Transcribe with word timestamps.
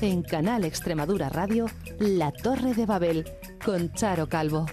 En 0.00 0.22
Canal 0.22 0.64
Extremadura 0.64 1.28
Radio, 1.28 1.66
La 1.98 2.32
Torre 2.32 2.74
de 2.74 2.86
Babel, 2.86 3.24
con 3.64 3.92
Charo 3.92 4.28
Calvo. 4.28 4.66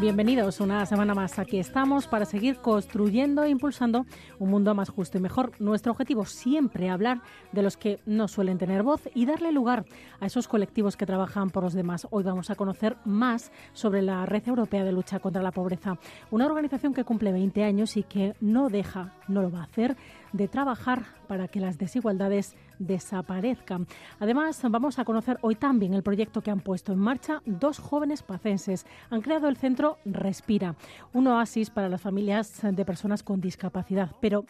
Bienvenidos 0.00 0.60
una 0.60 0.86
semana 0.86 1.12
más. 1.12 1.40
Aquí 1.40 1.58
estamos 1.58 2.06
para 2.06 2.24
seguir 2.24 2.58
construyendo 2.58 3.42
e 3.42 3.50
impulsando 3.50 4.06
un 4.38 4.48
mundo 4.48 4.72
más 4.72 4.90
justo 4.90 5.18
y 5.18 5.20
mejor. 5.20 5.50
Nuestro 5.58 5.90
objetivo 5.90 6.24
siempre 6.24 6.88
hablar 6.88 7.20
de 7.50 7.62
los 7.62 7.76
que 7.76 7.98
no 8.06 8.28
suelen 8.28 8.58
tener 8.58 8.84
voz 8.84 9.08
y 9.12 9.26
darle 9.26 9.50
lugar 9.50 9.86
a 10.20 10.26
esos 10.26 10.46
colectivos 10.46 10.96
que 10.96 11.04
trabajan 11.04 11.50
por 11.50 11.64
los 11.64 11.74
demás. 11.74 12.06
Hoy 12.12 12.22
vamos 12.22 12.48
a 12.48 12.54
conocer 12.54 12.96
más 13.04 13.50
sobre 13.72 14.00
la 14.02 14.24
Red 14.24 14.46
Europea 14.46 14.84
de 14.84 14.92
Lucha 14.92 15.18
contra 15.18 15.42
la 15.42 15.50
Pobreza, 15.50 15.98
una 16.30 16.46
organización 16.46 16.94
que 16.94 17.02
cumple 17.02 17.32
20 17.32 17.64
años 17.64 17.96
y 17.96 18.04
que 18.04 18.36
no 18.40 18.68
deja, 18.68 19.14
no 19.26 19.42
lo 19.42 19.50
va 19.50 19.62
a 19.62 19.64
hacer, 19.64 19.96
de 20.32 20.46
trabajar 20.46 21.06
para 21.26 21.48
que 21.48 21.58
las 21.58 21.76
desigualdades 21.76 22.54
desaparezcan. 22.78 23.86
Además, 24.18 24.60
vamos 24.68 24.98
a 24.98 25.04
conocer 25.04 25.38
hoy 25.42 25.54
también 25.54 25.94
el 25.94 26.02
proyecto 26.02 26.40
que 26.40 26.50
han 26.50 26.60
puesto 26.60 26.92
en 26.92 26.98
marcha 26.98 27.42
dos 27.44 27.78
jóvenes 27.78 28.22
pacenses. 28.22 28.86
Han 29.10 29.20
creado 29.20 29.48
el 29.48 29.56
centro 29.56 29.98
Respira, 30.04 30.76
un 31.12 31.26
oasis 31.26 31.70
para 31.70 31.88
las 31.88 32.00
familias 32.00 32.60
de 32.62 32.84
personas 32.84 33.22
con 33.22 33.40
discapacidad. 33.40 34.10
Pero 34.20 34.44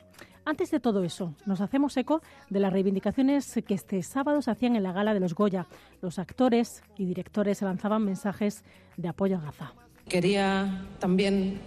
antes 0.45 0.71
de 0.71 0.81
todo 0.81 1.05
eso, 1.05 1.35
nos 1.45 1.61
hacemos 1.61 1.97
eco 1.97 2.23
de 2.49 2.61
las 2.61 2.73
reivindicaciones 2.73 3.61
que 3.67 3.75
este 3.75 4.03
sábado 4.03 4.41
se 4.41 4.51
hacían 4.51 4.77
en 4.77 4.83
la 4.83 4.93
gala 4.93 5.13
de 5.13 5.21
los 5.21 5.35
Goya. 5.35 5.67
Los 6.01 6.19
actores 6.19 6.83
y 6.97 7.05
directores 7.05 7.61
lanzaban 7.61 8.05
mensajes 8.05 8.65
de 8.97 9.09
apoyo 9.09 9.37
a 9.37 9.41
Gaza. 9.41 9.73
Quería 10.09 10.87
también 11.01 11.61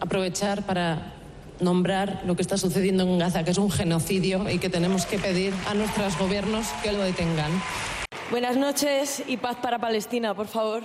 aprovechar 0.00 0.64
para 0.64 1.17
nombrar 1.60 2.22
lo 2.26 2.36
que 2.36 2.42
está 2.42 2.56
sucediendo 2.56 3.04
en 3.04 3.18
Gaza, 3.18 3.44
que 3.44 3.50
es 3.50 3.58
un 3.58 3.70
genocidio 3.70 4.48
y 4.50 4.58
que 4.58 4.68
tenemos 4.68 5.06
que 5.06 5.18
pedir 5.18 5.52
a 5.68 5.74
nuestros 5.74 6.18
gobiernos 6.18 6.66
que 6.82 6.92
lo 6.92 7.00
detengan. 7.00 7.50
Buenas 8.30 8.56
noches 8.56 9.22
y 9.26 9.36
paz 9.38 9.56
para 9.56 9.78
Palestina, 9.78 10.34
por 10.34 10.46
favor. 10.46 10.82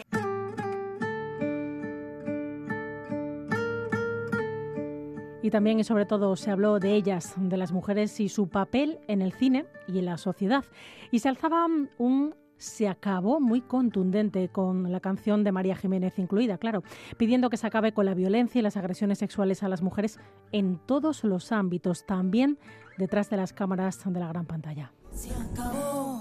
Y 5.41 5.49
también 5.49 5.77
y 5.77 5.83
sobre 5.83 6.05
todo 6.05 6.37
se 6.37 6.51
habló 6.51 6.79
de 6.79 6.95
ellas, 6.95 7.33
de 7.35 7.57
las 7.57 7.73
mujeres 7.73 8.17
y 8.21 8.29
su 8.29 8.47
papel 8.47 8.99
en 9.09 9.21
el 9.21 9.33
cine 9.33 9.65
y 9.89 9.99
en 9.99 10.05
la 10.05 10.17
sociedad. 10.17 10.63
Y 11.11 11.19
se 11.19 11.27
alzaba 11.27 11.67
un 11.97 12.33
se 12.57 12.87
acabó 12.87 13.39
muy 13.39 13.61
contundente 13.61 14.49
con 14.49 14.91
la 14.91 14.99
canción 14.99 15.43
de 15.43 15.51
María 15.51 15.75
Jiménez 15.75 16.17
incluida, 16.17 16.57
claro, 16.57 16.83
pidiendo 17.17 17.49
que 17.49 17.57
se 17.57 17.67
acabe 17.67 17.93
con 17.93 18.05
la 18.05 18.13
violencia 18.13 18.59
y 18.59 18.61
las 18.61 18.77
agresiones 18.77 19.19
sexuales 19.19 19.63
a 19.63 19.69
las 19.69 19.81
mujeres 19.81 20.19
en 20.51 20.77
todos 20.77 21.23
los 21.23 21.51
ámbitos, 21.51 22.05
también 22.05 22.57
detrás 22.97 23.29
de 23.29 23.37
las 23.37 23.53
cámaras 23.53 24.01
de 24.05 24.19
la 24.19 24.27
gran 24.27 24.45
pantalla. 24.45 24.93
Se 25.11 25.29
acabó, 25.31 26.19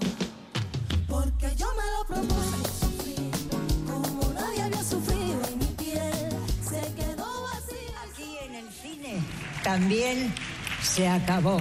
porque 1.07 1.47
yo 1.55 1.67
me 1.77 2.15
lo 2.15 2.23
propuse, 2.23 3.31
como 3.85 4.33
nadie 4.33 4.61
había 4.63 4.83
sufrido 4.83 5.39
en 5.51 5.59
mi 5.59 5.65
piel, 5.65 6.31
se 6.61 6.93
quedó 6.95 7.25
vacía. 7.43 7.97
Aquí 8.11 8.37
en 8.45 8.55
el 8.55 8.69
cine 8.69 9.19
también 9.63 10.33
se 10.81 11.07
acabó. 11.07 11.57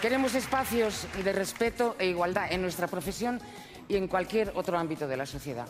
Queremos 0.00 0.34
espacios 0.36 1.08
de 1.24 1.32
respeto 1.32 1.96
e 1.98 2.06
igualdad 2.06 2.52
en 2.52 2.62
nuestra 2.62 2.86
profesión 2.86 3.40
y 3.88 3.96
en 3.96 4.08
cualquier 4.08 4.52
otro 4.54 4.78
ámbito 4.78 5.08
de 5.08 5.16
la 5.16 5.26
sociedad. 5.26 5.68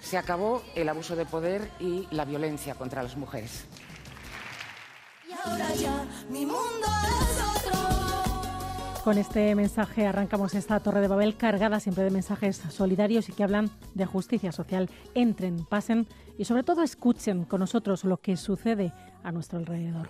Se 0.00 0.16
acabó 0.16 0.62
el 0.74 0.88
abuso 0.88 1.16
de 1.16 1.26
poder 1.26 1.70
y 1.78 2.06
la 2.10 2.24
violencia 2.24 2.74
contra 2.74 3.02
las 3.02 3.16
mujeres. 3.16 3.66
Con 9.04 9.16
este 9.16 9.54
mensaje 9.54 10.06
arrancamos 10.06 10.54
esta 10.54 10.78
Torre 10.80 11.00
de 11.00 11.08
Babel 11.08 11.36
cargada 11.36 11.80
siempre 11.80 12.04
de 12.04 12.10
mensajes 12.10 12.60
solidarios 12.68 13.28
y 13.30 13.32
que 13.32 13.42
hablan 13.42 13.70
de 13.94 14.04
justicia 14.04 14.52
social. 14.52 14.90
Entren, 15.14 15.64
pasen 15.64 16.06
y 16.36 16.44
sobre 16.44 16.64
todo 16.64 16.82
escuchen 16.82 17.44
con 17.44 17.60
nosotros 17.60 18.04
lo 18.04 18.18
que 18.18 18.36
sucede 18.36 18.92
a 19.22 19.32
nuestro 19.32 19.58
alrededor. 19.58 20.08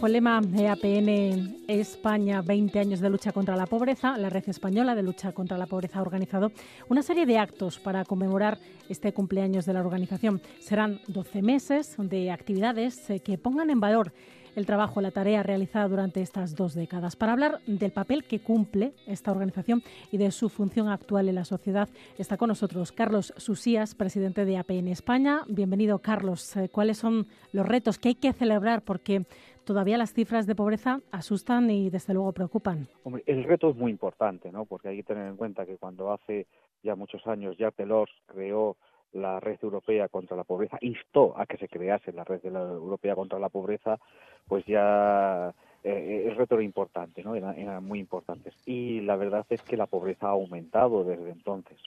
Bajo 0.00 0.06
el 0.06 0.14
lema 0.14 0.40
EAPN 0.56 1.64
España 1.68 2.40
20 2.40 2.78
años 2.78 3.00
de 3.00 3.10
lucha 3.10 3.32
contra 3.32 3.54
la 3.54 3.66
pobreza, 3.66 4.16
la 4.16 4.30
Red 4.30 4.48
Española 4.48 4.94
de 4.94 5.02
Lucha 5.02 5.32
contra 5.32 5.58
la 5.58 5.66
Pobreza 5.66 5.98
ha 5.98 6.02
organizado 6.02 6.52
una 6.88 7.02
serie 7.02 7.26
de 7.26 7.36
actos 7.36 7.78
para 7.78 8.06
conmemorar 8.06 8.56
este 8.88 9.12
cumpleaños 9.12 9.66
de 9.66 9.74
la 9.74 9.80
organización. 9.80 10.40
Serán 10.58 11.02
12 11.08 11.42
meses 11.42 11.96
de 11.98 12.30
actividades 12.30 13.10
eh, 13.10 13.20
que 13.20 13.36
pongan 13.36 13.68
en 13.68 13.80
valor 13.80 14.14
el 14.56 14.66
trabajo, 14.66 15.00
la 15.00 15.10
tarea 15.10 15.42
realizada 15.42 15.88
durante 15.88 16.22
estas 16.22 16.54
dos 16.54 16.74
décadas. 16.74 17.16
Para 17.16 17.32
hablar 17.32 17.60
del 17.66 17.92
papel 17.92 18.24
que 18.24 18.40
cumple 18.40 18.94
esta 19.06 19.30
organización 19.30 19.82
y 20.10 20.16
de 20.16 20.30
su 20.30 20.48
función 20.48 20.88
actual 20.88 21.28
en 21.28 21.36
la 21.36 21.44
sociedad, 21.44 21.88
está 22.18 22.36
con 22.36 22.48
nosotros 22.48 22.92
Carlos 22.92 23.32
Susías, 23.36 23.94
presidente 23.94 24.44
de 24.44 24.56
APN 24.56 24.88
España. 24.88 25.42
Bienvenido, 25.48 25.98
Carlos. 25.98 26.56
Eh, 26.56 26.68
¿Cuáles 26.68 26.98
son 26.98 27.26
los 27.52 27.66
retos 27.66 27.98
que 27.98 28.08
hay 28.08 28.14
que 28.14 28.32
celebrar? 28.32 28.82
Porque 28.82 29.26
todavía 29.70 29.96
las 29.98 30.12
cifras 30.12 30.48
de 30.48 30.56
pobreza 30.56 31.00
asustan 31.12 31.70
y 31.70 31.90
desde 31.90 32.12
luego 32.12 32.32
preocupan. 32.32 32.88
el 33.24 33.44
reto 33.44 33.70
es 33.70 33.76
muy 33.76 33.92
importante, 33.92 34.50
¿no? 34.50 34.64
Porque 34.64 34.88
hay 34.88 34.96
que 34.96 35.04
tener 35.04 35.28
en 35.28 35.36
cuenta 35.36 35.64
que 35.64 35.76
cuando 35.76 36.10
hace 36.10 36.48
ya 36.82 36.96
muchos 36.96 37.24
años 37.28 37.56
Jacques 37.56 37.76
Delors 37.86 38.10
creó 38.26 38.76
la 39.12 39.38
Red 39.38 39.60
Europea 39.62 40.08
contra 40.08 40.36
la 40.36 40.42
Pobreza, 40.42 40.76
instó 40.80 41.38
a 41.38 41.46
que 41.46 41.56
se 41.56 41.68
crease 41.68 42.12
la 42.12 42.24
Red 42.24 42.44
Europea 42.46 43.14
contra 43.14 43.38
la 43.38 43.48
Pobreza, 43.48 44.00
pues 44.48 44.66
ya 44.66 45.54
eh, 45.84 46.24
el 46.26 46.34
reto 46.34 46.56
era 46.56 46.64
importante, 46.64 47.22
¿no? 47.22 47.36
eran 47.36 47.84
muy 47.84 48.00
importantes. 48.00 48.52
Y 48.66 49.02
la 49.02 49.14
verdad 49.14 49.46
es 49.50 49.62
que 49.62 49.76
la 49.76 49.86
pobreza 49.86 50.26
ha 50.26 50.30
aumentado 50.30 51.04
desde 51.04 51.30
entonces. 51.30 51.78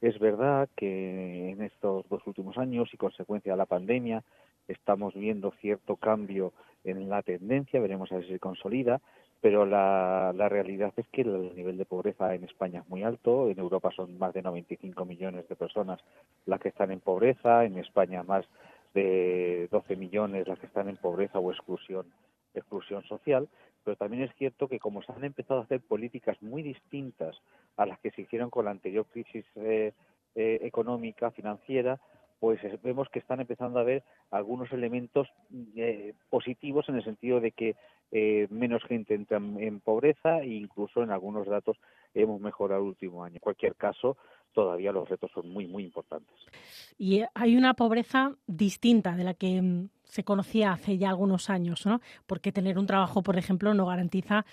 Es 0.00 0.18
verdad 0.18 0.68
que 0.74 1.50
en 1.50 1.62
estos 1.62 2.08
dos 2.08 2.26
últimos 2.26 2.58
años 2.58 2.88
y 2.92 2.96
consecuencia 2.96 3.52
de 3.52 3.58
la 3.58 3.66
pandemia 3.66 4.24
estamos 4.66 5.14
viendo 5.14 5.52
cierto 5.60 5.96
cambio 5.96 6.52
en 6.84 7.08
la 7.08 7.22
tendencia, 7.22 7.80
veremos 7.80 8.10
a 8.10 8.16
ver 8.16 8.24
si 8.24 8.32
se 8.32 8.38
consolida, 8.38 9.00
pero 9.40 9.64
la, 9.64 10.32
realidad 10.48 10.92
es 10.96 11.06
que 11.08 11.22
el 11.22 11.54
nivel 11.54 11.78
de 11.78 11.86
pobreza 11.86 12.34
en 12.34 12.44
España 12.44 12.80
es 12.80 12.88
muy 12.88 13.02
alto, 13.02 13.48
en 13.48 13.58
Europa 13.58 13.90
son 13.94 14.18
más 14.18 14.34
de 14.34 14.42
95 14.42 15.04
millones 15.04 15.48
de 15.48 15.56
personas 15.56 16.00
las 16.46 16.60
que 16.60 16.68
están 16.68 16.90
en 16.90 17.00
pobreza, 17.00 17.64
en 17.64 17.78
España 17.78 18.22
más 18.22 18.44
de 18.92 19.68
12 19.70 19.96
millones 19.96 20.46
las 20.46 20.58
que 20.58 20.66
están 20.66 20.88
en 20.88 20.96
pobreza 20.96 21.38
o 21.38 21.50
exclusión, 21.50 22.06
exclusión 22.54 23.02
social, 23.04 23.48
pero 23.84 23.96
también 23.96 24.24
es 24.24 24.34
cierto 24.36 24.68
que 24.68 24.78
como 24.78 25.02
se 25.02 25.12
han 25.12 25.24
empezado 25.24 25.60
a 25.60 25.64
hacer 25.64 25.80
políticas 25.80 26.40
muy 26.42 26.62
distintas 26.62 27.36
a 27.76 27.86
las 27.86 27.98
que 28.00 28.10
se 28.10 28.22
hicieron 28.22 28.50
con 28.50 28.66
la 28.66 28.72
anterior 28.72 29.06
crisis 29.06 29.46
eh, 29.56 29.92
eh, 30.34 30.58
económica, 30.62 31.30
financiera, 31.30 31.98
pues 32.40 32.58
vemos 32.82 33.08
que 33.10 33.18
están 33.18 33.40
empezando 33.40 33.78
a 33.78 33.82
haber 33.82 34.02
algunos 34.30 34.72
elementos 34.72 35.28
eh, 35.76 36.14
positivos 36.30 36.88
en 36.88 36.96
el 36.96 37.04
sentido 37.04 37.38
de 37.38 37.52
que 37.52 37.76
eh, 38.10 38.48
menos 38.50 38.82
gente 38.84 39.14
entra 39.14 39.36
en, 39.36 39.80
pobreza 39.80 40.40
e 40.40 40.48
incluso 40.48 41.02
en 41.02 41.10
algunos 41.10 41.46
datos 41.46 41.76
hemos 42.14 42.40
mejorado 42.40 42.80
el 42.80 42.88
último 42.88 43.22
año. 43.22 43.34
En 43.34 43.40
cualquier 43.40 43.76
caso, 43.76 44.16
todavía 44.52 44.90
los 44.90 45.08
retos 45.08 45.30
son 45.32 45.50
muy, 45.50 45.66
muy 45.66 45.84
importantes. 45.84 46.34
Y 46.98 47.22
hay 47.34 47.56
una 47.56 47.74
pobreza 47.74 48.34
distinta 48.46 49.14
de 49.14 49.24
la 49.24 49.34
que 49.34 49.60
mm, 49.60 49.90
se 50.02 50.24
conocía 50.24 50.72
hace 50.72 50.96
ya 50.96 51.10
algunos 51.10 51.50
años, 51.50 51.84
¿no? 51.84 52.00
Porque 52.26 52.52
tener 52.52 52.78
un 52.78 52.86
trabajo, 52.86 53.22
por 53.22 53.36
ejemplo, 53.36 53.74
no 53.74 53.86
garantiza 53.86 54.46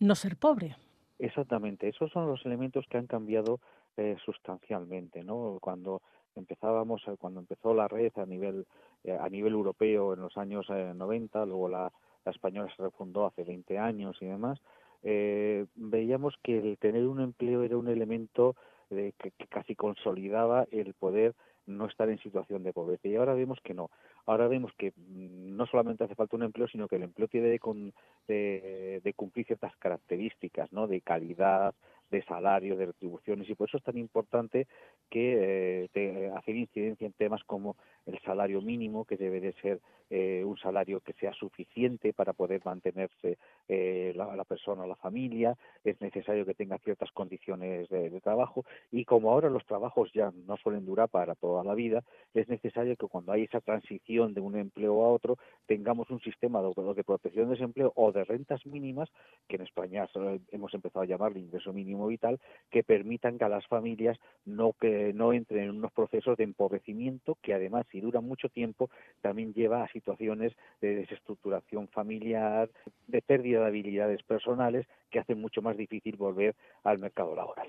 no 0.00 0.16
ser 0.16 0.36
pobre. 0.36 0.76
Exactamente, 1.20 1.88
esos 1.88 2.10
son 2.10 2.26
los 2.26 2.44
elementos 2.44 2.84
que 2.90 2.98
han 2.98 3.06
cambiado 3.06 3.60
eh, 3.96 4.16
sustancialmente, 4.24 5.22
¿no? 5.22 5.58
Cuando 5.60 6.02
empezábamos 6.36 7.02
eh, 7.06 7.16
cuando 7.18 7.40
empezó 7.40 7.74
la 7.74 7.88
red 7.88 8.12
a 8.16 8.26
nivel 8.26 8.66
eh, 9.04 9.16
a 9.18 9.28
nivel 9.28 9.52
europeo 9.52 10.14
en 10.14 10.20
los 10.20 10.36
años 10.36 10.68
90 10.68 11.42
eh, 11.42 11.46
luego 11.46 11.68
la, 11.68 11.92
española 12.24 12.72
se 12.76 12.82
refundó 12.82 13.26
hace 13.26 13.44
20 13.44 13.78
años 13.78 14.16
y 14.20 14.26
demás 14.26 14.60
veíamos 15.04 16.36
que 16.44 16.58
el 16.58 16.78
tener 16.78 17.08
un 17.08 17.20
empleo 17.20 17.64
era 17.64 17.76
un 17.76 17.88
elemento 17.88 18.54
que, 18.88 19.32
casi 19.48 19.74
consolidaba 19.74 20.66
el 20.70 20.94
poder 20.94 21.34
no 21.66 21.86
estar 21.86 22.08
en 22.08 22.18
situación 22.18 22.62
de 22.62 22.72
pobreza. 22.72 23.08
Y 23.08 23.16
ahora 23.16 23.34
vemos 23.34 23.58
que 23.62 23.74
no. 23.74 23.90
Ahora 24.26 24.48
vemos 24.48 24.72
que 24.78 24.92
mm, 24.96 25.56
no 25.56 25.66
solamente 25.66 26.04
hace 26.04 26.14
falta 26.14 26.36
un 26.36 26.44
empleo 26.44 26.68
sino 26.68 26.88
que 26.88 26.96
el 26.96 27.02
empleo 27.02 27.28
tiene 27.28 27.48
de, 27.48 27.92
de, 28.28 29.00
de 29.02 29.14
cumplir 29.14 29.46
ciertas 29.46 29.74
características 29.76 30.72
no 30.72 30.86
de 30.86 31.00
calidad 31.00 31.74
de 32.12 32.22
salarios, 32.24 32.78
de 32.78 32.86
retribuciones, 32.86 33.48
y 33.48 33.54
por 33.54 33.68
eso 33.68 33.78
es 33.78 33.82
tan 33.82 33.96
importante 33.96 34.68
que 35.10 35.88
eh, 35.94 36.30
hacer 36.36 36.54
incidencia 36.56 37.06
en 37.06 37.14
temas 37.14 37.42
como 37.44 37.76
el 38.06 38.18
salario 38.20 38.60
mínimo, 38.60 39.04
que 39.06 39.16
debe 39.16 39.40
de 39.40 39.52
ser 39.54 39.80
eh, 40.14 40.44
un 40.44 40.58
salario 40.58 41.00
que 41.00 41.14
sea 41.14 41.32
suficiente 41.32 42.12
para 42.12 42.34
poder 42.34 42.60
mantenerse 42.66 43.38
eh, 43.66 44.12
la, 44.14 44.44
persona 44.44 44.82
o 44.82 44.86
la 44.86 44.96
familia, 44.96 45.56
es 45.84 45.98
necesario 46.02 46.44
que 46.44 46.52
tenga 46.52 46.76
ciertas 46.80 47.10
condiciones 47.12 47.88
de, 47.88 48.20
trabajo 48.20 48.64
y 48.90 49.06
como 49.06 49.30
ahora 49.30 49.48
los 49.48 49.64
trabajos 49.64 50.12
ya 50.12 50.30
no 50.46 50.58
suelen 50.58 50.84
durar 50.84 51.08
para 51.08 51.34
toda 51.34 51.64
la 51.64 51.74
vida, 51.74 52.04
es 52.34 52.46
necesario 52.50 52.94
que 52.96 53.06
cuando 53.06 53.32
hay 53.32 53.44
esa 53.44 53.62
transición 53.62 54.34
de 54.34 54.42
un 54.42 54.54
empleo 54.56 55.02
a 55.02 55.08
otro 55.08 55.38
tengamos 55.66 56.10
un 56.10 56.20
sistema 56.20 56.60
de, 56.60 57.04
protección 57.04 57.46
de 57.46 57.52
desempleo 57.52 57.90
o 57.96 58.12
de 58.12 58.24
rentas 58.24 58.66
mínimas, 58.66 59.08
que 59.48 59.56
en 59.56 59.62
España 59.62 60.06
hemos 60.50 60.74
empezado 60.74 61.04
a 61.04 61.06
llamarle 61.06 61.40
ingreso 61.40 61.72
mínimo 61.72 62.01
vital, 62.06 62.40
que 62.70 62.82
permitan 62.82 63.38
que 63.38 63.44
a 63.44 63.48
las 63.48 63.66
familias 63.66 64.18
no, 64.44 64.72
que 64.80 65.12
no 65.12 65.32
entren 65.32 65.64
en 65.64 65.70
unos 65.70 65.92
procesos 65.92 66.36
de 66.36 66.44
empobrecimiento 66.44 67.36
que 67.42 67.54
además 67.54 67.86
si 67.90 68.00
dura 68.00 68.20
mucho 68.20 68.48
tiempo 68.48 68.90
también 69.20 69.52
lleva 69.52 69.82
a 69.82 69.92
situaciones 69.92 70.52
de 70.80 70.96
desestructuración 70.96 71.88
familiar, 71.88 72.70
de 73.06 73.22
pérdida 73.22 73.60
de 73.60 73.66
habilidades 73.66 74.22
personales 74.22 74.86
que 75.10 75.18
hacen 75.18 75.40
mucho 75.40 75.62
más 75.62 75.76
difícil 75.76 76.16
volver 76.16 76.54
al 76.84 76.98
mercado 76.98 77.34
laboral. 77.34 77.68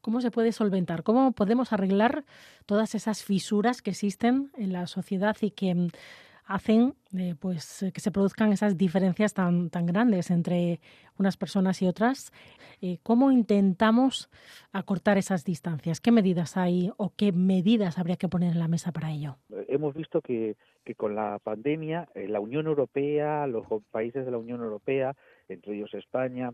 ¿Cómo 0.00 0.20
se 0.20 0.32
puede 0.32 0.50
solventar? 0.50 1.04
¿Cómo 1.04 1.30
podemos 1.30 1.72
arreglar 1.72 2.24
todas 2.66 2.96
esas 2.96 3.22
fisuras 3.24 3.82
que 3.82 3.90
existen 3.90 4.50
en 4.56 4.72
la 4.72 4.88
sociedad 4.88 5.36
y 5.40 5.52
que 5.52 5.74
mm, 5.74 5.88
hacen 6.52 6.94
eh, 7.16 7.34
pues 7.38 7.84
que 7.92 8.00
se 8.00 8.10
produzcan 8.10 8.52
esas 8.52 8.76
diferencias 8.76 9.32
tan, 9.32 9.70
tan 9.70 9.86
grandes 9.86 10.30
entre 10.30 10.80
unas 11.18 11.36
personas 11.36 11.80
y 11.82 11.86
otras. 11.86 12.32
Eh, 12.80 12.98
¿Cómo 13.02 13.32
intentamos 13.32 14.30
acortar 14.72 15.16
esas 15.16 15.44
distancias? 15.44 16.00
¿Qué 16.00 16.12
medidas 16.12 16.56
hay 16.56 16.90
o 16.96 17.12
qué 17.16 17.32
medidas 17.32 17.98
habría 17.98 18.16
que 18.16 18.28
poner 18.28 18.52
en 18.52 18.58
la 18.58 18.68
mesa 18.68 18.92
para 18.92 19.10
ello? 19.10 19.36
Hemos 19.68 19.94
visto 19.94 20.20
que, 20.20 20.56
que 20.84 20.94
con 20.94 21.14
la 21.14 21.38
pandemia 21.38 22.08
eh, 22.14 22.28
la 22.28 22.40
Unión 22.40 22.66
Europea, 22.66 23.46
los 23.46 23.66
países 23.90 24.24
de 24.24 24.30
la 24.30 24.38
Unión 24.38 24.60
Europea, 24.60 25.14
entre 25.48 25.74
ellos 25.74 25.94
España, 25.94 26.52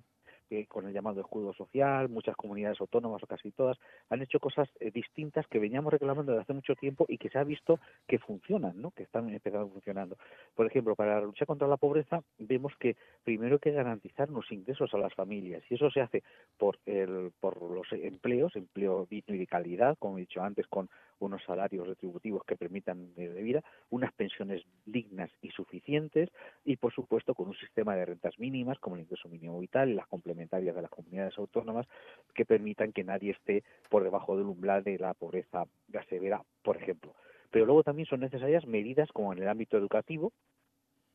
con 0.68 0.86
el 0.86 0.92
llamado 0.92 1.20
escudo 1.20 1.52
social, 1.52 2.08
muchas 2.08 2.34
comunidades 2.36 2.80
autónomas 2.80 3.22
o 3.22 3.26
casi 3.26 3.50
todas 3.50 3.78
han 4.08 4.22
hecho 4.22 4.40
cosas 4.40 4.68
eh, 4.80 4.90
distintas 4.90 5.46
que 5.46 5.58
veníamos 5.58 5.92
reclamando 5.92 6.32
desde 6.32 6.42
hace 6.42 6.54
mucho 6.54 6.74
tiempo 6.74 7.04
y 7.08 7.18
que 7.18 7.28
se 7.28 7.38
ha 7.38 7.44
visto 7.44 7.78
que 8.06 8.18
funcionan, 8.18 8.80
¿no? 8.80 8.90
que 8.92 9.02
están 9.02 9.28
empezando 9.28 9.68
funcionando. 9.68 10.16
Por 10.54 10.66
ejemplo, 10.66 10.96
para 10.96 11.20
luchar 11.20 11.46
contra 11.46 11.68
la 11.68 11.76
pobreza 11.76 12.22
vemos 12.38 12.72
que 12.78 12.96
primero 13.24 13.56
hay 13.56 13.60
que 13.60 13.72
garantizar 13.72 14.30
los 14.30 14.50
ingresos 14.50 14.92
a 14.94 14.98
las 14.98 15.14
familias 15.14 15.62
y 15.68 15.74
eso 15.74 15.90
se 15.90 16.00
hace 16.00 16.22
por, 16.56 16.78
el, 16.86 17.30
por 17.40 17.60
los 17.70 17.86
empleos, 17.92 18.56
empleo 18.56 19.06
digno 19.10 19.34
y 19.34 19.38
de 19.38 19.46
calidad, 19.46 19.96
como 19.98 20.16
he 20.16 20.22
dicho 20.22 20.42
antes, 20.42 20.66
con 20.66 20.88
unos 21.20 21.42
salarios 21.44 21.86
retributivos 21.86 22.44
que 22.44 22.56
permitan 22.56 23.12
de 23.14 23.42
vida, 23.42 23.62
unas 23.90 24.12
pensiones 24.12 24.62
dignas 24.86 25.30
y 25.42 25.50
suficientes 25.50 26.30
y, 26.64 26.76
por 26.76 26.92
supuesto, 26.92 27.34
con 27.34 27.48
un 27.48 27.56
sistema 27.56 27.96
de 27.96 28.04
rentas 28.04 28.38
mínimas 28.38 28.78
como 28.78 28.96
el 28.96 29.02
ingreso 29.02 29.28
mínimo 29.28 29.58
vital 29.58 29.88
y 29.90 29.94
las 29.94 30.06
complementarias 30.06 30.37
de 30.38 30.82
las 30.82 30.90
comunidades 30.90 31.36
autónomas 31.38 31.86
que 32.34 32.44
permitan 32.44 32.92
que 32.92 33.04
nadie 33.04 33.32
esté 33.32 33.64
por 33.88 34.04
debajo 34.04 34.36
del 34.36 34.46
umbral 34.46 34.84
de 34.84 34.98
la 34.98 35.14
pobreza 35.14 35.66
severa, 36.08 36.42
por 36.62 36.76
ejemplo. 36.76 37.14
Pero 37.50 37.66
luego 37.66 37.82
también 37.82 38.06
son 38.06 38.20
necesarias 38.20 38.66
medidas 38.66 39.10
como 39.12 39.32
en 39.32 39.40
el 39.40 39.48
ámbito 39.48 39.76
educativo, 39.76 40.32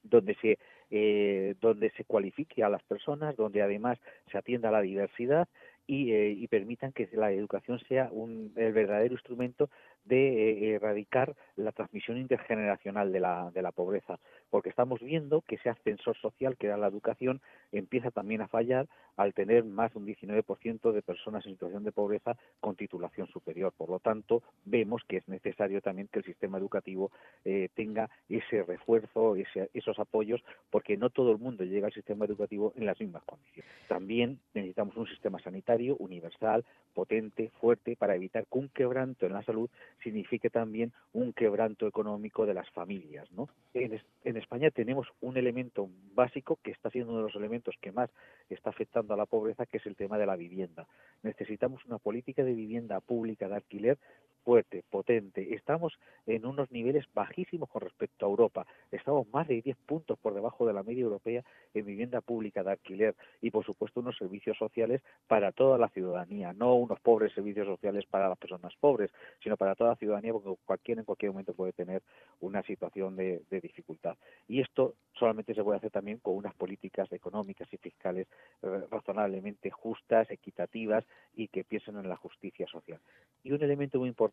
donde 0.03 0.35
se 0.35 0.57
eh, 0.91 1.55
donde 1.61 1.89
se 1.91 2.03
cualifique 2.03 2.63
a 2.63 2.69
las 2.69 2.83
personas, 2.83 3.35
donde 3.35 3.61
además 3.61 3.97
se 4.31 4.37
atienda 4.37 4.69
la 4.69 4.81
diversidad 4.81 5.47
y, 5.87 6.11
eh, 6.11 6.31
y 6.31 6.47
permitan 6.47 6.91
que 6.91 7.09
la 7.13 7.31
educación 7.31 7.79
sea 7.87 8.09
un, 8.11 8.53
el 8.55 8.73
verdadero 8.73 9.13
instrumento 9.13 9.69
de 10.05 10.49
eh, 10.49 10.75
erradicar 10.75 11.35
la 11.55 11.71
transmisión 11.71 12.17
intergeneracional 12.17 13.11
de 13.11 13.19
la, 13.19 13.51
de 13.51 13.61
la 13.61 13.71
pobreza, 13.71 14.19
porque 14.49 14.69
estamos 14.69 15.01
viendo 15.01 15.41
que 15.41 15.55
ese 15.55 15.69
ascensor 15.69 16.17
social 16.17 16.57
que 16.57 16.67
da 16.67 16.77
la 16.77 16.87
educación 16.87 17.41
empieza 17.71 18.11
también 18.11 18.41
a 18.41 18.47
fallar 18.47 18.87
al 19.15 19.33
tener 19.33 19.63
más 19.63 19.93
de 19.93 19.99
un 19.99 20.07
19% 20.07 20.91
de 20.91 21.01
personas 21.01 21.45
en 21.45 21.53
situación 21.53 21.83
de 21.83 21.91
pobreza 21.91 22.35
con 22.59 22.75
titulación 22.75 23.27
superior. 23.27 23.73
Por 23.77 23.89
lo 23.89 23.99
tanto, 23.99 24.41
vemos 24.65 25.03
que 25.07 25.17
es 25.17 25.27
necesario 25.27 25.81
también 25.81 26.07
que 26.07 26.19
el 26.19 26.25
sistema 26.25 26.57
educativo 26.57 27.11
eh, 27.45 27.69
tenga 27.75 28.09
ese 28.29 28.63
refuerzo, 28.63 29.35
ese, 29.35 29.69
esos 29.73 29.99
apoyos, 29.99 30.43
porque 30.69 30.97
no 30.97 31.09
todo 31.09 31.31
el 31.31 31.37
mundo 31.37 31.63
llega 31.63 31.87
al 31.87 31.93
sistema 31.93 32.25
educativo 32.25 32.73
en 32.75 32.85
las 32.85 32.99
mismas 32.99 33.23
condiciones. 33.23 33.71
También 33.87 34.39
necesitamos 34.53 34.97
un 34.97 35.07
sistema 35.07 35.39
sanitario 35.39 35.95
universal, 35.97 36.65
potente, 36.93 37.51
fuerte, 37.59 37.95
para 37.95 38.15
evitar 38.15 38.45
que 38.45 38.57
un 38.57 38.69
quebranto 38.69 39.25
en 39.25 39.33
la 39.33 39.43
salud 39.43 39.69
signifique 40.01 40.49
también 40.49 40.93
un 41.11 41.33
quebranto 41.33 41.87
económico 41.87 42.45
de 42.45 42.53
las 42.53 42.69
familias. 42.71 43.31
¿no? 43.31 43.49
En, 43.73 44.01
en 44.23 44.37
España 44.37 44.71
tenemos 44.71 45.07
un 45.21 45.37
elemento 45.37 45.89
básico 46.13 46.59
que 46.63 46.71
está 46.71 46.89
siendo 46.89 47.11
uno 47.11 47.21
de 47.21 47.27
los 47.27 47.35
elementos 47.35 47.75
que 47.81 47.91
más 47.91 48.09
está 48.49 48.69
afectando 48.69 49.13
a 49.13 49.17
la 49.17 49.25
pobreza, 49.25 49.65
que 49.65 49.77
es 49.77 49.85
el 49.85 49.95
tema 49.95 50.17
de 50.17 50.25
la 50.25 50.35
vivienda. 50.35 50.87
Necesitamos 51.21 51.85
una 51.85 51.97
política 51.97 52.43
de 52.43 52.53
vivienda 52.53 52.99
pública 53.01 53.47
de 53.47 53.55
alquiler 53.55 53.97
fuerte, 54.43 54.83
potente. 54.89 55.53
Estamos 55.55 55.93
en 56.25 56.45
unos 56.45 56.71
niveles 56.71 57.05
bajísimos 57.13 57.69
con 57.69 57.81
respecto 57.81 58.25
a 58.25 58.29
Europa. 58.29 58.65
Estamos 58.91 59.27
más 59.29 59.47
de 59.47 59.61
10 59.61 59.77
puntos 59.85 60.17
por 60.19 60.33
debajo 60.33 60.65
de 60.65 60.73
la 60.73 60.83
media 60.83 61.03
europea 61.03 61.43
en 61.73 61.85
vivienda 61.85 62.21
pública 62.21 62.63
de 62.63 62.71
alquiler 62.71 63.15
y, 63.41 63.51
por 63.51 63.65
supuesto, 63.65 63.99
unos 63.99 64.17
servicios 64.17 64.57
sociales 64.57 65.01
para 65.27 65.51
toda 65.51 65.77
la 65.77 65.89
ciudadanía, 65.89 66.53
no 66.53 66.75
unos 66.75 66.99
pobres 66.99 67.33
servicios 67.33 67.67
sociales 67.67 68.05
para 68.05 68.29
las 68.29 68.37
personas 68.37 68.73
pobres, 68.79 69.11
sino 69.41 69.57
para 69.57 69.75
toda 69.75 69.91
la 69.91 69.95
ciudadanía, 69.95 70.33
porque 70.33 70.53
cualquiera 70.65 71.01
en 71.01 71.05
cualquier 71.05 71.31
momento 71.31 71.53
puede 71.53 71.73
tener 71.73 72.01
una 72.41 72.61
situación 72.63 73.15
de, 73.15 73.41
dificultad. 73.49 74.17
Y 74.47 74.59
esto 74.59 74.95
solamente 75.13 75.53
se 75.53 75.63
puede 75.63 75.77
hacer 75.77 75.91
también 75.91 76.17
con 76.17 76.35
unas 76.35 76.53
políticas 76.55 77.11
económicas 77.11 77.67
y 77.71 77.77
fiscales 77.77 78.27
eh, 78.61 78.83
razonablemente 78.89 79.71
justas, 79.71 80.29
equitativas 80.29 81.05
y 81.35 81.47
que 81.47 81.63
piensen 81.63 81.97
en 81.97 82.09
la 82.09 82.17
justicia 82.17 82.67
social. 82.67 82.99
Y 83.43 83.51
un 83.51 83.61
elemento 83.61 83.99
muy 83.99 84.09
importante, 84.09 84.32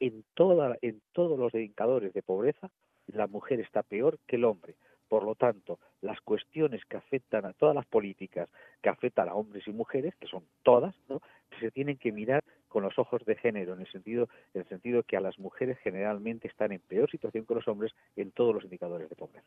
en, 0.00 0.24
toda, 0.34 0.76
en 0.82 1.00
todos 1.12 1.38
los 1.38 1.54
indicadores 1.54 2.12
de 2.12 2.22
pobreza, 2.22 2.70
la 3.06 3.26
mujer 3.26 3.60
está 3.60 3.82
peor 3.82 4.18
que 4.26 4.36
el 4.36 4.44
hombre. 4.44 4.74
Por 5.08 5.22
lo 5.22 5.36
tanto, 5.36 5.78
las 6.00 6.20
cuestiones 6.20 6.84
que 6.84 6.96
afectan 6.96 7.44
a 7.44 7.52
todas 7.52 7.76
las 7.76 7.86
políticas 7.86 8.48
que 8.82 8.88
afectan 8.88 9.28
a 9.28 9.34
hombres 9.34 9.66
y 9.68 9.72
mujeres, 9.72 10.14
que 10.16 10.26
son 10.26 10.44
todas, 10.64 10.96
¿no? 11.08 11.20
se 11.60 11.70
tienen 11.70 11.96
que 11.96 12.12
mirar 12.12 12.42
con 12.68 12.82
los 12.82 12.98
ojos 12.98 13.24
de 13.24 13.36
género, 13.36 13.74
en 13.74 13.80
el 13.80 13.90
sentido, 13.90 14.28
en 14.52 14.62
el 14.62 14.68
sentido 14.68 15.02
que 15.04 15.16
a 15.16 15.20
las 15.20 15.38
mujeres 15.38 15.78
generalmente 15.78 16.48
están 16.48 16.72
en 16.72 16.80
peor 16.80 17.10
situación 17.10 17.46
que 17.46 17.54
los 17.54 17.68
hombres 17.68 17.92
en 18.16 18.32
todos 18.32 18.54
los 18.54 18.64
indicadores 18.64 19.08
de 19.08 19.16
pobreza. 19.16 19.46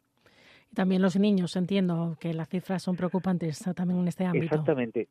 Y 0.71 0.75
también 0.75 1.01
los 1.01 1.19
niños, 1.19 1.55
entiendo 1.55 2.15
que 2.19 2.33
las 2.33 2.47
cifras 2.47 2.81
son 2.81 2.95
preocupantes 2.95 3.59
también 3.75 3.99
en 3.99 4.07
este 4.07 4.25
ámbito. 4.25 4.45
Exactamente. 4.45 5.07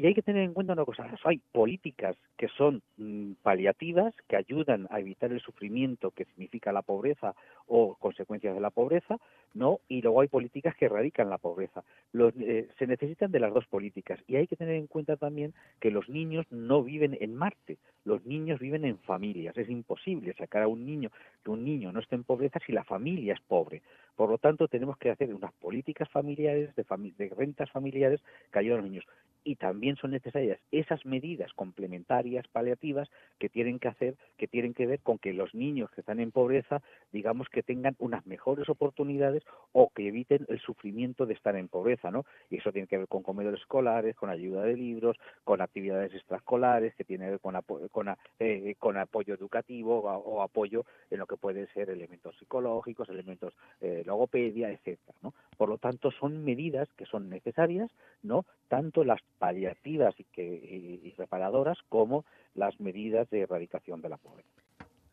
Y 0.00 0.06
hay 0.06 0.14
que 0.14 0.22
tener 0.22 0.44
en 0.44 0.54
cuenta 0.54 0.74
una 0.74 0.84
cosa, 0.84 1.10
hay 1.24 1.42
políticas 1.50 2.16
que 2.36 2.46
son 2.56 2.82
mm, 2.98 3.32
paliativas, 3.42 4.14
que 4.28 4.36
ayudan 4.36 4.86
a 4.90 5.00
evitar 5.00 5.32
el 5.32 5.40
sufrimiento 5.40 6.12
que 6.12 6.24
significa 6.24 6.72
la 6.72 6.82
pobreza 6.82 7.34
o 7.68 7.94
consecuencias 7.96 8.54
de 8.54 8.60
la 8.60 8.70
pobreza, 8.70 9.18
¿no? 9.54 9.80
Y 9.88 10.02
luego 10.02 10.20
hay 10.20 10.28
políticas 10.28 10.74
que 10.76 10.86
erradican 10.86 11.30
la 11.30 11.38
pobreza. 11.38 11.84
Eh, 12.14 12.68
se 12.78 12.86
necesitan 12.86 13.30
de 13.30 13.40
las 13.40 13.52
dos 13.52 13.66
políticas 13.66 14.18
y 14.26 14.36
hay 14.36 14.46
que 14.46 14.56
tener 14.56 14.74
en 14.74 14.86
cuenta 14.86 15.16
también 15.16 15.54
que 15.80 15.90
los 15.90 16.08
niños 16.08 16.46
no 16.50 16.82
viven 16.82 17.16
en 17.20 17.34
Marte, 17.34 17.78
los 18.04 18.24
niños 18.24 18.60
viven 18.60 18.84
en 18.84 18.98
familias. 18.98 19.56
Es 19.56 19.68
imposible 19.68 20.34
sacar 20.34 20.62
a 20.62 20.68
un 20.68 20.84
niño 20.84 21.10
que 21.44 21.50
un 21.50 21.64
niño 21.64 21.92
no 21.92 22.00
esté 22.00 22.14
en 22.14 22.24
pobreza 22.24 22.60
si 22.64 22.72
la 22.72 22.84
familia 22.84 23.34
es 23.34 23.40
pobre. 23.40 23.82
Por 24.16 24.30
lo 24.30 24.38
tanto, 24.38 24.66
tenemos 24.66 24.98
que 24.98 25.10
hacer 25.10 25.32
unas 25.32 25.52
políticas 25.54 26.08
familiares, 26.08 26.74
de, 26.74 26.84
de 27.16 27.28
rentas 27.28 27.70
familiares 27.70 28.20
que 28.52 28.58
ayuden 28.58 28.78
a 28.78 28.82
los 28.82 28.90
niños 28.90 29.04
y 29.44 29.56
también 29.56 29.96
son 29.96 30.10
necesarias 30.10 30.58
esas 30.72 31.06
medidas 31.06 31.52
complementarias 31.54 32.46
paliativas 32.48 33.08
que 33.38 33.48
tienen 33.48 33.78
que 33.78 33.88
hacer 33.88 34.16
que 34.36 34.46
tienen 34.46 34.74
que 34.74 34.86
ver 34.86 35.00
con 35.00 35.18
que 35.18 35.32
los 35.32 35.54
niños 35.54 35.90
que 35.90 36.00
están 36.00 36.20
en 36.20 36.32
pobreza 36.32 36.82
digamos 37.12 37.48
que 37.48 37.57
tengan 37.62 37.96
unas 37.98 38.26
mejores 38.26 38.68
oportunidades 38.68 39.42
o 39.72 39.90
que 39.90 40.08
eviten 40.08 40.46
el 40.48 40.60
sufrimiento 40.60 41.26
de 41.26 41.34
estar 41.34 41.56
en 41.56 41.68
pobreza 41.68 42.10
no 42.10 42.24
y 42.50 42.58
eso 42.58 42.72
tiene 42.72 42.88
que 42.88 42.98
ver 42.98 43.08
con 43.08 43.22
comedores 43.22 43.60
escolares 43.60 44.16
con 44.16 44.30
ayuda 44.30 44.62
de 44.62 44.76
libros 44.76 45.16
con 45.44 45.60
actividades 45.60 46.14
extraescolares 46.14 46.94
que 46.94 47.04
tiene 47.04 47.26
que 47.26 47.30
ver 47.32 47.40
con 47.40 47.58
con, 47.90 48.08
eh, 48.38 48.74
con 48.78 48.96
apoyo 48.96 49.34
educativo 49.34 50.00
o, 50.00 50.42
apoyo 50.42 50.84
en 51.10 51.18
lo 51.18 51.26
que 51.26 51.36
pueden 51.36 51.66
ser 51.74 51.90
elementos 51.90 52.36
psicológicos 52.38 53.08
elementos 53.08 53.54
eh, 53.80 54.02
logopedia 54.06 54.70
etcétera 54.70 55.16
no 55.22 55.34
por 55.56 55.68
lo 55.68 55.78
tanto 55.78 56.10
son 56.10 56.44
medidas 56.44 56.88
que 56.96 57.06
son 57.06 57.28
necesarias 57.28 57.90
no 58.22 58.44
tanto 58.68 59.04
las 59.04 59.20
paliativas 59.38 60.14
y, 60.18 60.24
que, 60.24 61.14
reparadoras 61.16 61.78
como 61.88 62.24
las 62.54 62.78
medidas 62.80 63.28
de 63.30 63.40
erradicación 63.40 64.00
de 64.02 64.08
la 64.08 64.16
pobreza. 64.16 64.67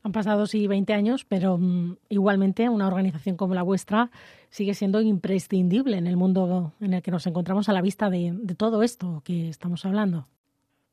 Han 0.06 0.12
pasado 0.12 0.46
sí 0.46 0.68
20 0.68 0.94
años, 0.94 1.26
pero 1.26 1.58
mm, 1.58 1.98
igualmente 2.10 2.70
una 2.70 2.86
organización 2.86 3.38
como 3.38 3.56
la 3.56 3.64
vuestra 3.64 4.12
sigue 4.52 4.76
siendo 4.76 5.02
imprescindible 5.02 5.98
en 5.98 6.06
el 6.06 6.16
mundo 6.16 6.74
en 6.80 6.94
el 6.94 7.02
que 7.02 7.10
nos 7.10 7.26
encontramos 7.26 7.70
a 7.70 7.74
la 7.74 7.82
vista 7.82 8.12
de 8.12 8.56
todo 8.56 8.84
esto 8.84 9.24
que 9.26 9.50
estamos 9.50 9.84
hablando. 9.84 10.28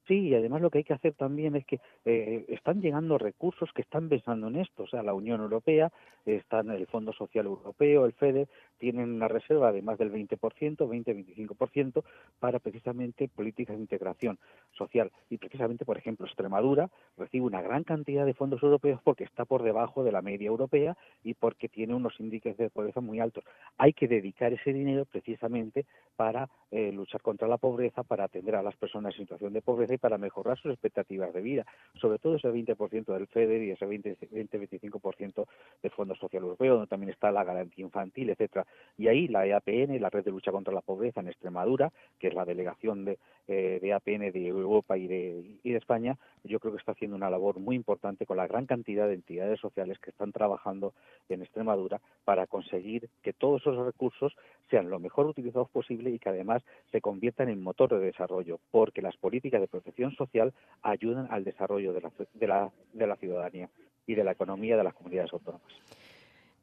Sí, 0.08 0.28
y 0.28 0.34
además 0.34 0.60
lo 0.60 0.70
que 0.70 0.78
hay 0.78 0.84
que 0.84 0.94
hacer 0.94 1.14
también 1.14 1.54
es 1.54 1.64
que 1.64 1.80
eh, 2.04 2.44
están 2.48 2.80
llegando 2.80 3.18
recursos 3.18 3.70
que 3.72 3.82
están 3.82 4.08
pensando 4.08 4.48
en 4.48 4.56
esto. 4.56 4.82
O 4.82 4.86
sea, 4.88 5.02
la 5.02 5.14
Unión 5.14 5.40
Europea, 5.40 5.92
está 6.26 6.60
en 6.60 6.70
el 6.70 6.86
Fondo 6.88 7.12
Social 7.12 7.46
Europeo, 7.46 8.04
el 8.04 8.12
FEDE, 8.12 8.48
tienen 8.78 9.12
una 9.12 9.28
reserva 9.28 9.70
de 9.70 9.80
más 9.80 9.98
del 9.98 10.12
20%, 10.12 10.36
20-25% 10.38 12.02
para 12.40 12.58
precisamente 12.58 13.28
políticas 13.28 13.76
de 13.76 13.82
integración 13.82 14.38
social. 14.72 15.12
Y 15.30 15.38
precisamente, 15.38 15.84
por 15.84 15.98
ejemplo, 15.98 16.26
Extremadura 16.26 16.90
recibe 17.16 17.46
una 17.46 17.62
gran 17.62 17.84
cantidad 17.84 18.26
de 18.26 18.34
fondos 18.34 18.62
europeos 18.62 19.00
porque 19.04 19.24
está 19.24 19.44
por 19.44 19.62
debajo 19.62 20.02
de 20.02 20.10
la 20.10 20.22
media 20.22 20.48
europea 20.48 20.96
y 21.22 21.34
porque 21.34 21.68
tiene 21.68 21.94
unos 21.94 22.18
índices 22.18 22.56
de 22.56 22.70
pobreza 22.70 23.00
muy 23.00 23.20
altos. 23.20 23.44
Hay 23.78 23.92
que 23.92 24.08
dedicar 24.08 24.52
ese 24.52 24.72
dinero 24.72 25.04
precisamente 25.04 25.86
para 26.16 26.48
eh, 26.72 26.90
luchar 26.90 27.22
contra 27.22 27.46
la 27.46 27.58
pobreza, 27.58 28.02
para 28.02 28.24
atender 28.24 28.56
a 28.56 28.62
las 28.62 28.76
personas 28.76 29.14
en 29.14 29.22
situación 29.22 29.52
de 29.52 29.62
pobreza 29.62 29.91
y 29.94 29.98
para 29.98 30.18
mejorar 30.18 30.58
sus 30.58 30.72
expectativas 30.72 31.32
de 31.32 31.40
vida, 31.40 31.66
sobre 32.00 32.18
todo 32.18 32.36
ese 32.36 32.48
20% 32.48 33.04
del 33.12 33.26
FEDER 33.26 33.62
y 33.62 33.70
ese 33.70 33.86
20-25% 33.86 35.46
del 35.82 35.90
Fondo 35.92 36.14
Social 36.14 36.42
Europeo, 36.42 36.74
donde 36.74 36.88
también 36.88 37.10
está 37.10 37.30
la 37.30 37.44
garantía 37.44 37.84
infantil, 37.84 38.30
etcétera. 38.30 38.66
Y 38.96 39.08
ahí 39.08 39.28
la 39.28 39.46
EAPN, 39.46 40.00
la 40.00 40.10
Red 40.10 40.24
de 40.24 40.30
Lucha 40.30 40.52
contra 40.52 40.72
la 40.72 40.80
Pobreza 40.80 41.20
en 41.20 41.28
Extremadura, 41.28 41.92
que 42.18 42.28
es 42.28 42.34
la 42.34 42.44
delegación 42.44 43.04
de, 43.04 43.18
eh, 43.48 43.78
de 43.80 43.88
EAPN 43.88 44.32
de 44.32 44.46
Europa 44.46 44.96
y 44.96 45.06
de, 45.06 45.58
y 45.62 45.70
de 45.70 45.78
España, 45.78 46.16
yo 46.44 46.60
creo 46.60 46.72
que 46.72 46.78
está 46.78 46.92
haciendo 46.92 47.16
una 47.16 47.30
labor 47.30 47.58
muy 47.58 47.76
importante 47.76 48.26
con 48.26 48.36
la 48.36 48.46
gran 48.46 48.66
cantidad 48.66 49.06
de 49.06 49.14
entidades 49.14 49.60
sociales 49.60 49.98
que 49.98 50.10
están 50.10 50.32
trabajando 50.32 50.94
en 51.28 51.42
Extremadura 51.42 52.00
para 52.24 52.46
conseguir 52.46 53.08
que 53.22 53.32
todos 53.32 53.62
esos 53.62 53.84
recursos 53.84 54.34
sean 54.72 54.88
lo 54.88 54.98
mejor 54.98 55.26
utilizados 55.26 55.68
posible 55.68 56.10
y 56.10 56.18
que 56.18 56.30
además 56.30 56.62
se 56.90 57.02
conviertan 57.02 57.50
en 57.50 57.62
motor 57.62 57.90
de 57.90 58.06
desarrollo, 58.06 58.58
porque 58.70 59.02
las 59.02 59.16
políticas 59.18 59.60
de 59.60 59.68
protección 59.68 60.14
social 60.16 60.54
ayudan 60.80 61.28
al 61.30 61.44
desarrollo 61.44 61.92
de 61.92 62.00
la, 62.00 62.10
de 62.32 62.46
la, 62.46 62.70
de 62.94 63.06
la 63.06 63.16
ciudadanía 63.16 63.68
y 64.06 64.14
de 64.14 64.24
la 64.24 64.32
economía 64.32 64.78
de 64.78 64.84
las 64.84 64.94
comunidades 64.94 65.30
autónomas. 65.34 65.70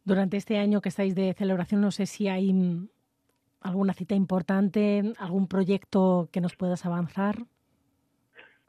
Durante 0.03 0.37
este 0.37 0.57
año 0.57 0.81
que 0.81 0.89
estáis 0.89 1.13
de 1.13 1.33
celebración, 1.33 1.81
no 1.81 1.91
sé 1.91 2.07
si 2.07 2.27
hay 2.27 2.51
mm, 2.51 2.89
alguna 3.61 3.93
cita 3.93 4.15
importante, 4.15 5.13
algún 5.19 5.47
proyecto 5.47 6.29
que 6.31 6.41
nos 6.41 6.55
puedas 6.55 6.87
avanzar 6.87 7.45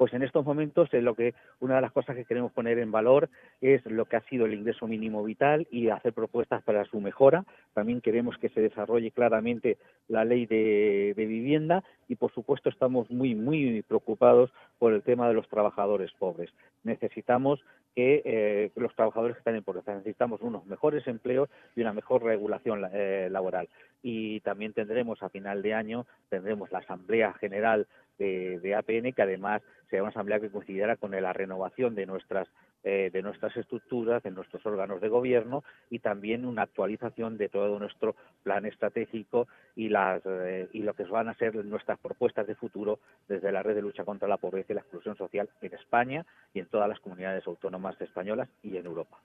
pues 0.00 0.14
en 0.14 0.23
estos 0.23 0.47
momentos 0.47 0.88
es 0.95 1.02
lo 1.02 1.14
que 1.14 1.35
una 1.59 1.75
de 1.75 1.83
las 1.83 1.92
cosas 1.92 2.16
que 2.16 2.25
queremos 2.25 2.52
poner 2.52 2.78
en 2.78 2.90
valor 2.90 3.28
es 3.61 3.85
lo 3.85 4.07
que 4.07 4.16
ha 4.16 4.23
sido 4.30 4.47
el 4.47 4.54
ingreso 4.54 4.87
mínimo 4.87 5.23
vital 5.23 5.69
y 5.71 5.90
hacer 5.90 6.14
propuestas 6.14 6.62
para 6.62 6.87
su 6.87 7.02
mejora. 7.02 7.45
También 7.75 8.00
queremos 8.00 8.38
que 8.38 8.49
se 8.49 8.62
desarrolle 8.62 9.11
claramente 9.11 9.76
la 10.09 10.25
ley 10.25 10.47
de, 10.47 11.12
vivienda 11.14 11.85
y 12.09 12.16
por 12.16 12.33
supuesto 12.33 12.71
estamos 12.71 13.11
muy 13.11 13.35
muy 13.35 13.83
preocupados 13.83 14.50
por 14.78 14.95
el 14.95 15.02
tema 15.02 15.28
de 15.28 15.35
los 15.35 15.47
trabajadores 15.50 16.11
pobres. 16.19 16.49
Necesitamos 16.83 17.61
que 17.95 18.23
eh, 18.25 18.71
los 18.76 18.95
trabajadores 18.95 19.37
que 19.37 19.40
están 19.40 19.57
en 19.57 19.64
pobreza 19.64 19.92
necesitamos 19.92 20.40
unos 20.40 20.64
mejores 20.64 21.07
empleos 21.09 21.50
y 21.76 21.83
una 21.83 21.92
mejor 21.92 22.23
regulación 22.23 22.88
eh, 22.90 23.28
laboral. 23.30 23.69
Y 24.02 24.40
también 24.40 24.73
tendremos 24.73 25.23
a 25.23 25.28
final 25.28 25.61
de 25.61 25.75
año 25.75 26.07
tendremos 26.30 26.73
la 26.73 26.78
asamblea 26.78 27.35
general 27.35 27.87
de, 28.21 28.75
APN, 28.75 29.12
que 29.12 29.23
además 29.23 29.62
será 29.90 30.02
una 30.02 30.11
asamblea 30.11 30.40
que 30.40 30.50
coincidirá 30.50 30.97
con 30.97 31.11
la 31.11 31.32
renovación 31.32 31.94
de 31.94 32.06
nuestras 32.06 32.49
eh, 32.82 33.11
de 33.12 33.20
nuestras 33.20 33.54
estructuras, 33.59 34.23
de 34.23 34.30
nuestros 34.30 34.64
órganos 34.64 35.02
de 35.02 35.09
gobierno 35.09 35.64
y 35.90 35.99
también 35.99 36.47
una 36.47 36.62
actualización 36.62 37.37
de 37.37 37.50
todo 37.50 37.78
nuestro 37.78 38.16
plan 38.42 38.64
estratégico 38.64 39.49
y 39.76 39.90
las 39.90 40.23
eh, 40.25 40.66
y 40.73 40.82
lo 40.82 40.94
que 40.94 41.04
van 41.04 41.28
a 41.28 41.35
ser 41.35 41.54
nuestras 41.64 41.99
propuestas 41.99 42.47
de 42.47 42.54
futuro 42.54 42.99
desde 43.28 43.52
la 43.52 43.62
red 43.62 43.75
de 43.75 43.82
lucha 43.82 44.04
contra 44.04 44.28
la 44.28 44.38
pobreza 44.38 44.73
y 44.73 44.76
la 44.76 44.80
exclusión 44.80 45.14
social 45.16 45.50
en 45.61 45.75
España 45.75 46.25
y 46.54 46.61
en 46.61 46.66
todas 46.66 46.88
las 46.88 47.00
comunidades 47.00 47.47
autónomas 47.47 48.00
españolas 48.00 48.49
y 48.62 48.78
en 48.78 48.87
Europa. 48.87 49.18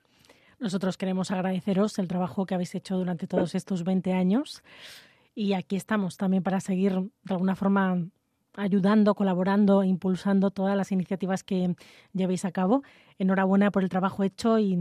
Nosotros 0.58 0.98
queremos 0.98 1.30
agradeceros 1.30 1.98
el 1.98 2.08
trabajo 2.08 2.44
que 2.44 2.54
habéis 2.54 2.74
hecho 2.74 2.98
durante 2.98 3.26
todos 3.26 3.54
estos 3.54 3.84
20 3.84 4.12
años 4.12 4.62
y 5.34 5.54
aquí 5.54 5.76
estamos 5.76 6.18
también 6.18 6.42
para 6.42 6.60
seguir 6.60 6.92
de 6.92 7.34
alguna 7.34 7.54
forma 7.54 8.06
ayudando, 8.56 9.14
colaborando, 9.14 9.84
impulsando 9.84 10.50
todas 10.50 10.76
las 10.76 10.92
iniciativas 10.92 11.44
que 11.44 11.74
llevéis 12.12 12.44
a 12.44 12.52
cabo. 12.52 12.82
Enhorabuena 13.18 13.70
por 13.70 13.82
el 13.82 13.88
trabajo 13.88 14.22
hecho 14.22 14.58
y, 14.58 14.76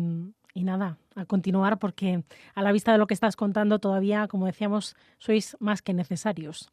nada, 0.56 0.98
a 1.16 1.26
continuar 1.26 1.80
porque 1.80 2.24
a 2.56 2.62
la 2.62 2.72
vista 2.72 2.92
de 2.92 2.98
lo 2.98 3.08
que 3.08 3.14
estás 3.14 3.36
contando 3.36 3.80
todavía, 3.80 4.28
como 4.28 4.46
decíamos, 4.46 4.96
sois 5.18 5.58
más 5.60 5.82
que 5.82 5.94
necesarios. 5.94 6.72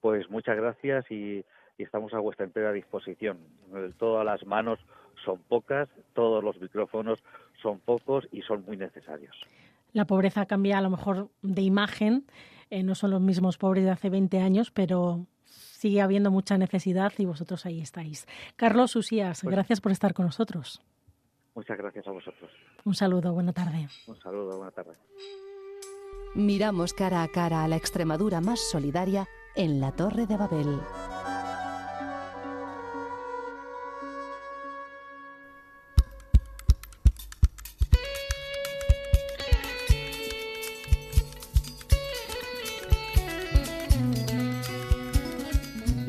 Pues 0.00 0.30
muchas 0.30 0.56
gracias 0.56 1.10
y, 1.10 1.44
estamos 1.78 2.12
a 2.12 2.18
vuestra 2.18 2.44
entera 2.44 2.72
disposición. 2.72 3.38
Todas 3.98 4.24
las 4.26 4.44
manos 4.44 4.78
son 5.24 5.38
pocas, 5.48 5.88
todos 6.12 6.44
los 6.44 6.60
micrófonos 6.60 7.22
son 7.62 7.78
pocos 7.78 8.28
y 8.32 8.42
son 8.42 8.64
muy 8.66 8.76
necesarios. 8.76 9.34
La 9.92 10.04
pobreza 10.04 10.44
cambia 10.44 10.76
a 10.76 10.82
lo 10.82 10.90
mejor 10.90 11.30
de 11.40 11.62
imagen, 11.62 12.26
eh, 12.68 12.82
no 12.82 12.94
son 12.94 13.10
los 13.10 13.20
mismos 13.20 13.56
pobres 13.58 13.84
de 13.84 13.90
hace 13.90 14.10
20 14.10 14.40
años, 14.40 14.70
pero 14.70 15.26
sigue 15.80 16.02
habiendo 16.02 16.30
mucha 16.30 16.58
necesidad 16.58 17.10
y 17.16 17.24
vosotros 17.24 17.64
ahí 17.64 17.80
estáis. 17.80 18.26
Carlos 18.56 18.94
Usías, 18.96 19.40
pues 19.40 19.54
gracias 19.54 19.80
por 19.80 19.92
estar 19.92 20.12
con 20.12 20.26
nosotros. 20.26 20.82
Muchas 21.54 21.78
gracias 21.78 22.06
a 22.06 22.10
vosotros. 22.10 22.50
Un 22.84 22.94
saludo, 22.94 23.32
buena 23.32 23.54
tarde. 23.54 23.88
Un 24.06 24.20
saludo, 24.20 24.58
buena 24.58 24.72
tarde. 24.72 24.92
Miramos 26.34 26.92
cara 26.92 27.22
a 27.22 27.28
cara 27.28 27.64
a 27.64 27.68
la 27.68 27.76
Extremadura 27.76 28.42
más 28.42 28.60
solidaria 28.60 29.26
en 29.56 29.80
la 29.80 29.92
Torre 29.92 30.26
de 30.26 30.36
Babel. 30.36 30.80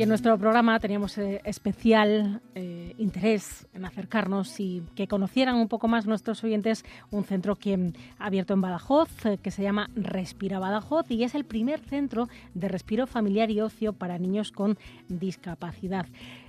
En 0.01 0.09
nuestro 0.09 0.35
programa 0.39 0.79
teníamos 0.79 1.15
eh, 1.19 1.41
especial 1.45 2.41
eh, 2.55 2.95
interés 2.97 3.67
en 3.75 3.85
acercarnos 3.85 4.59
y 4.59 4.81
que 4.95 5.07
conocieran 5.07 5.53
un 5.53 5.67
poco 5.67 5.87
más 5.87 6.07
nuestros 6.07 6.43
oyentes 6.43 6.83
un 7.11 7.23
centro 7.23 7.55
que 7.55 7.93
ha 8.17 8.25
abierto 8.25 8.55
en 8.55 8.61
Badajoz, 8.61 9.09
eh, 9.27 9.37
que 9.37 9.51
se 9.51 9.61
llama 9.61 9.91
Respira 9.93 10.57
Badajoz 10.57 11.05
y 11.11 11.23
es 11.23 11.35
el 11.35 11.45
primer 11.45 11.81
centro 11.81 12.29
de 12.55 12.67
respiro 12.67 13.05
familiar 13.05 13.51
y 13.51 13.61
ocio 13.61 13.93
para 13.93 14.17
niños 14.17 14.51
con 14.51 14.79
discapacidad. 15.07 16.07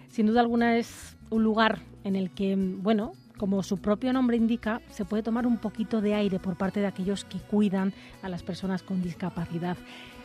Sin 0.09 0.29
duda 0.29 0.41
alguna 0.41 0.79
es 0.79 1.19
un 1.29 1.45
lugar 1.45 1.81
en 2.05 2.17
el 2.17 2.31
que, 2.31 2.57
bueno, 2.57 3.13
como 3.37 3.63
su 3.63 3.77
propio 3.79 4.15
nombre 4.15 4.39
indica, 4.39 4.81
se 4.89 5.05
puede 5.05 5.23
tomar 5.23 5.47
un 5.47 5.59
poquito 5.59 6.01
de 6.01 6.15
aire 6.15 6.39
por 6.39 6.57
parte 6.57 6.81
de 6.81 6.87
aquellos 6.87 7.27
que 7.27 7.39
cuidan 7.39 7.93
a 8.23 8.31
las 8.31 8.43
personas 8.43 8.83
con 8.83 9.03
discapacidad. 9.03 9.77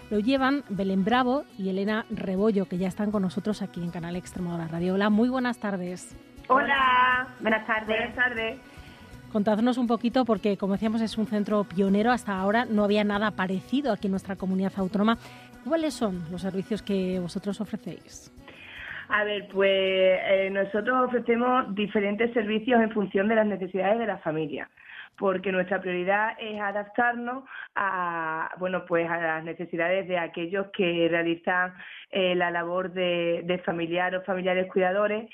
Lo 0.09 0.19
llevan 0.19 0.63
Belén 0.69 1.03
Bravo 1.03 1.43
y 1.57 1.69
Elena 1.69 2.05
Rebollo, 2.09 2.65
que 2.65 2.77
ya 2.77 2.87
están 2.87 3.11
con 3.11 3.23
nosotros 3.23 3.61
aquí 3.61 3.83
en 3.83 3.91
Canal 3.91 4.15
Extremadura 4.15 4.67
Radio. 4.69 4.93
Hola, 4.93 5.09
muy 5.09 5.27
buenas 5.27 5.59
tardes. 5.59 6.15
Hola, 6.47 7.27
buenas 7.41 7.67
tardes. 7.67 7.87
Buenas 7.87 8.15
tardes. 8.15 8.57
Contadnos 9.33 9.77
un 9.77 9.85
poquito, 9.85 10.23
porque 10.23 10.55
como 10.55 10.73
decíamos 10.73 11.01
es 11.01 11.17
un 11.17 11.27
centro 11.27 11.65
pionero, 11.65 12.11
hasta 12.11 12.39
ahora 12.39 12.63
no 12.63 12.85
había 12.85 13.03
nada 13.03 13.31
parecido 13.31 13.91
aquí 13.91 14.07
en 14.07 14.11
nuestra 14.11 14.37
comunidad 14.37 14.71
autónoma. 14.77 15.17
¿Cuáles 15.65 15.93
son 15.93 16.23
los 16.31 16.41
servicios 16.41 16.81
que 16.81 17.19
vosotros 17.19 17.59
ofrecéis? 17.59 18.31
A 19.09 19.25
ver, 19.25 19.49
pues 19.51 19.69
eh, 19.69 20.49
nosotros 20.53 21.07
ofrecemos 21.07 21.75
diferentes 21.75 22.31
servicios 22.33 22.81
en 22.81 22.91
función 22.91 23.27
de 23.27 23.35
las 23.35 23.45
necesidades 23.45 23.99
de 23.99 24.07
la 24.07 24.17
familia 24.19 24.69
porque 25.17 25.51
nuestra 25.51 25.81
prioridad 25.81 26.37
es 26.39 26.59
adaptarnos 26.59 27.43
a 27.75 28.51
bueno 28.59 28.85
pues 28.85 29.09
a 29.09 29.19
las 29.19 29.43
necesidades 29.43 30.07
de 30.07 30.17
aquellos 30.17 30.67
que 30.67 31.07
realizan 31.09 31.73
eh, 32.11 32.35
la 32.35 32.51
labor 32.51 32.91
de, 32.93 33.41
de 33.45 33.57
familiar 33.59 34.15
o 34.15 34.23
familiares 34.23 34.71
cuidadores. 34.71 35.29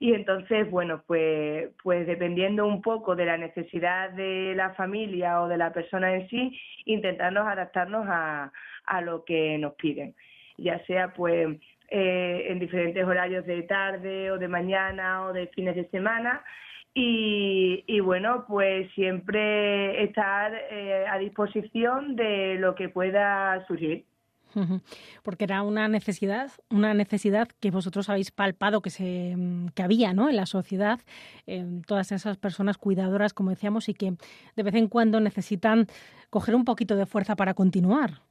Y 0.00 0.14
entonces 0.14 0.70
bueno 0.70 1.02
pues 1.06 1.70
pues 1.82 2.06
dependiendo 2.06 2.66
un 2.66 2.82
poco 2.82 3.16
de 3.16 3.26
la 3.26 3.36
necesidad 3.36 4.10
de 4.10 4.54
la 4.56 4.70
familia 4.74 5.40
o 5.42 5.48
de 5.48 5.56
la 5.56 5.72
persona 5.72 6.14
en 6.14 6.28
sí 6.28 6.60
intentarnos 6.84 7.46
adaptarnos 7.46 8.06
a, 8.08 8.52
a 8.84 9.00
lo 9.00 9.24
que 9.24 9.56
nos 9.58 9.74
piden. 9.74 10.14
Ya 10.56 10.84
sea 10.86 11.12
pues 11.14 11.48
eh, 11.90 12.46
en 12.48 12.58
diferentes 12.58 13.04
horarios 13.04 13.46
de 13.46 13.62
tarde 13.62 14.30
o 14.30 14.38
de 14.38 14.48
mañana 14.48 15.24
o 15.24 15.32
de 15.32 15.46
fines 15.48 15.76
de 15.76 15.88
semana 15.90 16.44
y, 16.94 18.00
bueno, 18.00 18.44
pues 18.48 18.90
siempre 18.94 20.02
estar 20.02 20.52
eh, 20.70 21.04
a 21.08 21.16
disposición 21.18 22.16
de 22.16 22.56
lo 22.58 22.74
que 22.74 22.88
pueda 22.88 23.64
surgir. 23.66 24.04
Porque 25.22 25.44
era 25.44 25.62
una 25.62 25.88
necesidad, 25.88 26.50
una 26.70 26.94
necesidad 26.94 27.48
que 27.60 27.70
vosotros 27.70 28.08
habéis 28.08 28.30
palpado 28.30 28.80
que 28.80 28.90
se 28.90 29.36
que 29.74 29.82
había, 29.82 30.12
¿no? 30.12 30.28
En 30.28 30.36
la 30.36 30.46
sociedad, 30.46 30.98
todas 31.86 32.10
esas 32.12 32.36
personas 32.38 32.78
cuidadoras, 32.78 33.34
como 33.34 33.50
decíamos, 33.50 33.88
y 33.88 33.94
que 33.94 34.14
de 34.56 34.62
vez 34.62 34.74
en 34.74 34.88
cuando 34.88 35.20
necesitan 35.20 35.86
coger 36.30 36.54
un 36.54 36.64
poquito 36.64 36.96
de 36.96 37.06
fuerza 37.06 37.36
para 37.36 37.54
continuar. 37.54 38.22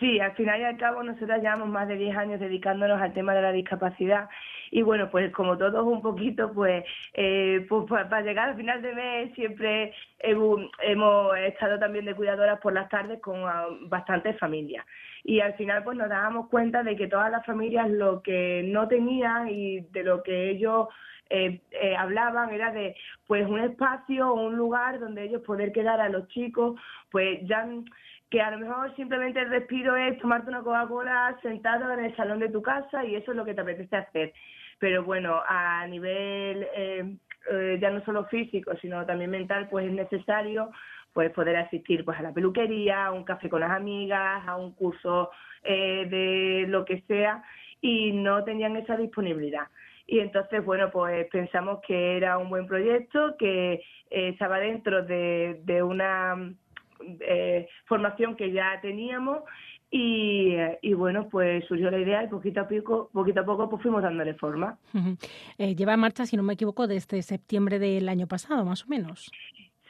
Sí, 0.00 0.18
al 0.18 0.32
final 0.32 0.60
y 0.60 0.64
al 0.64 0.78
cabo 0.78 1.02
nosotros 1.02 1.38
llevamos 1.42 1.68
más 1.68 1.86
de 1.86 1.96
10 1.96 2.16
años 2.16 2.40
dedicándonos 2.40 3.00
al 3.00 3.12
tema 3.12 3.34
de 3.34 3.42
la 3.42 3.52
discapacidad 3.52 4.30
Y 4.70 4.82
bueno, 4.82 5.10
pues 5.10 5.32
como 5.32 5.58
todos 5.58 5.84
un 5.84 6.00
poquito, 6.00 6.52
pues, 6.52 6.84
eh, 7.14 7.66
pues 7.68 7.86
para 7.88 8.20
llegar 8.22 8.50
al 8.50 8.56
final 8.56 8.80
de 8.82 8.94
mes 8.94 9.34
siempre 9.34 9.92
hemos, 10.20 10.70
estado 11.38 11.78
también 11.78 12.04
de 12.04 12.14
cuidadoras 12.14 12.60
por 12.60 12.72
las 12.72 12.88
tardes 12.88 13.20
con 13.20 13.40
ah, 13.44 13.66
bastantes 13.82 14.38
familias. 14.38 14.86
Y 15.24 15.40
al 15.40 15.54
final 15.54 15.82
pues 15.82 15.96
nos 15.96 16.08
dábamos 16.08 16.48
cuenta 16.48 16.82
de 16.82 16.96
que 16.96 17.08
todas 17.08 17.30
las 17.30 17.44
familias 17.44 17.90
lo 17.90 18.22
que 18.22 18.62
no 18.66 18.88
tenían 18.88 19.48
y 19.48 19.80
de 19.80 20.04
lo 20.04 20.22
que 20.22 20.50
ellos 20.50 20.88
eh, 21.28 21.60
eh, 21.70 21.96
hablaban 21.96 22.50
era 22.50 22.72
de 22.72 22.96
pues 23.26 23.46
un 23.46 23.60
espacio 23.60 24.32
o 24.32 24.46
un 24.48 24.56
lugar 24.56 24.98
donde 24.98 25.24
ellos 25.24 25.42
poder 25.42 25.72
quedar 25.72 26.00
a 26.00 26.08
los 26.08 26.26
chicos, 26.28 26.80
pues 27.10 27.38
ya 27.42 27.66
que 28.30 28.40
a 28.40 28.50
lo 28.52 28.58
mejor 28.58 28.94
simplemente 28.94 29.40
el 29.40 29.50
respiro 29.50 29.96
es 29.96 30.16
tomarte 30.20 30.50
una 30.50 30.62
Coca-Cola 30.62 31.36
sentado 31.42 31.92
en 31.92 32.04
el 32.04 32.16
salón 32.16 32.38
de 32.38 32.48
tu 32.48 32.62
casa 32.62 33.04
y 33.04 33.16
eso 33.16 33.32
es 33.32 33.36
lo 33.36 33.44
que 33.44 33.54
te 33.54 33.60
apetece 33.60 33.96
hacer. 33.96 34.32
Pero 34.78 35.02
bueno, 35.02 35.42
a 35.46 35.84
nivel 35.88 36.66
eh, 36.74 37.16
eh, 37.50 37.78
ya 37.80 37.90
no 37.90 38.04
solo 38.04 38.24
físico, 38.26 38.72
sino 38.80 39.04
también 39.04 39.30
mental, 39.30 39.68
pues 39.68 39.86
es 39.86 39.92
necesario 39.92 40.70
pues 41.12 41.32
poder 41.32 41.56
asistir 41.56 42.04
pues 42.04 42.20
a 42.20 42.22
la 42.22 42.32
peluquería, 42.32 43.06
a 43.06 43.10
un 43.10 43.24
café 43.24 43.48
con 43.50 43.60
las 43.60 43.72
amigas, 43.72 44.46
a 44.46 44.56
un 44.56 44.74
curso 44.74 45.30
eh, 45.64 46.06
de 46.08 46.66
lo 46.68 46.84
que 46.84 47.02
sea 47.08 47.42
y 47.80 48.12
no 48.12 48.44
tenían 48.44 48.76
esa 48.76 48.96
disponibilidad. 48.96 49.66
Y 50.06 50.20
entonces, 50.20 50.64
bueno, 50.64 50.90
pues 50.90 51.26
pensamos 51.30 51.80
que 51.86 52.16
era 52.16 52.38
un 52.38 52.48
buen 52.48 52.66
proyecto, 52.66 53.36
que 53.36 53.82
estaba 54.08 54.58
dentro 54.58 55.04
de, 55.04 55.60
de 55.64 55.82
una 55.84 56.52
eh, 57.20 57.68
formación 57.86 58.36
que 58.36 58.52
ya 58.52 58.78
teníamos 58.80 59.42
y, 59.92 60.94
bueno, 60.94 61.28
pues 61.28 61.64
surgió 61.66 61.90
la 61.90 61.98
idea 61.98 62.22
y 62.22 62.28
poquito 62.28 62.60
a 62.60 62.68
poco, 62.68 63.10
poquito 63.12 63.40
a 63.40 63.44
poco 63.44 63.68
pues 63.68 63.82
fuimos 63.82 64.02
dándole 64.02 64.34
forma. 64.34 64.78
Eh, 65.58 65.74
lleva 65.74 65.94
en 65.94 66.00
marcha, 66.00 66.26
si 66.26 66.36
no 66.36 66.44
me 66.44 66.52
equivoco, 66.52 66.86
desde 66.86 67.22
septiembre 67.22 67.80
del 67.80 68.08
año 68.08 68.28
pasado, 68.28 68.64
más 68.64 68.84
o 68.84 68.88
menos. 68.88 69.30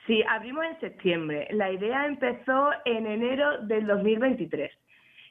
Sí, 0.07 0.23
abrimos 0.29 0.65
en 0.65 0.81
septiembre. 0.81 1.49
La 1.51 1.71
idea 1.71 2.07
empezó 2.07 2.71
en 2.87 3.07
enero 3.07 3.59
del 3.63 3.87
2023. 3.87 4.73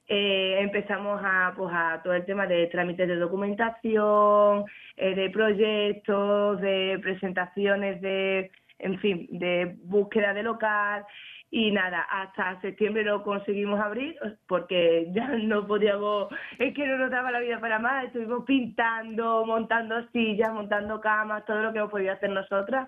Eh, 0.08 0.58
empezamos 0.62 1.20
a, 1.24 1.54
pues, 1.56 1.72
a 1.74 2.02
todo 2.04 2.14
el 2.14 2.26
tema 2.26 2.46
de 2.46 2.68
trámites 2.68 3.08
de 3.08 3.16
documentación, 3.16 4.66
eh, 4.98 5.16
de 5.16 5.30
proyectos, 5.32 6.62
de 6.62 7.00
presentaciones 7.02 8.02
de, 8.02 8.52
en 8.78 9.00
fin, 9.00 9.28
de 9.32 9.78
búsqueda 9.84 10.34
de 10.34 10.44
local 10.44 11.06
y 11.52 11.72
nada, 11.72 12.02
hasta 12.02 12.62
septiembre 12.62 13.04
lo 13.04 13.24
conseguimos 13.24 13.80
abrir 13.80 14.16
porque 14.48 15.08
ya 15.14 15.28
no 15.30 15.66
podíamos, 15.66 16.28
es 16.60 16.74
que 16.74 16.86
no 16.86 16.98
nos 16.98 17.12
daba 17.12 17.32
la 17.32 17.40
vida 17.40 17.60
para 17.60 17.80
más, 17.80 18.06
estuvimos 18.06 18.46
pintando, 18.46 19.46
montando 19.46 20.08
sillas, 20.12 20.54
montando 20.54 21.02
camas, 21.02 21.46
todo 21.46 21.62
lo 21.64 21.72
que 21.72 21.80
hemos 21.80 21.92
podido 21.92 22.14
hacer 22.14 22.30
nosotras, 22.30 22.88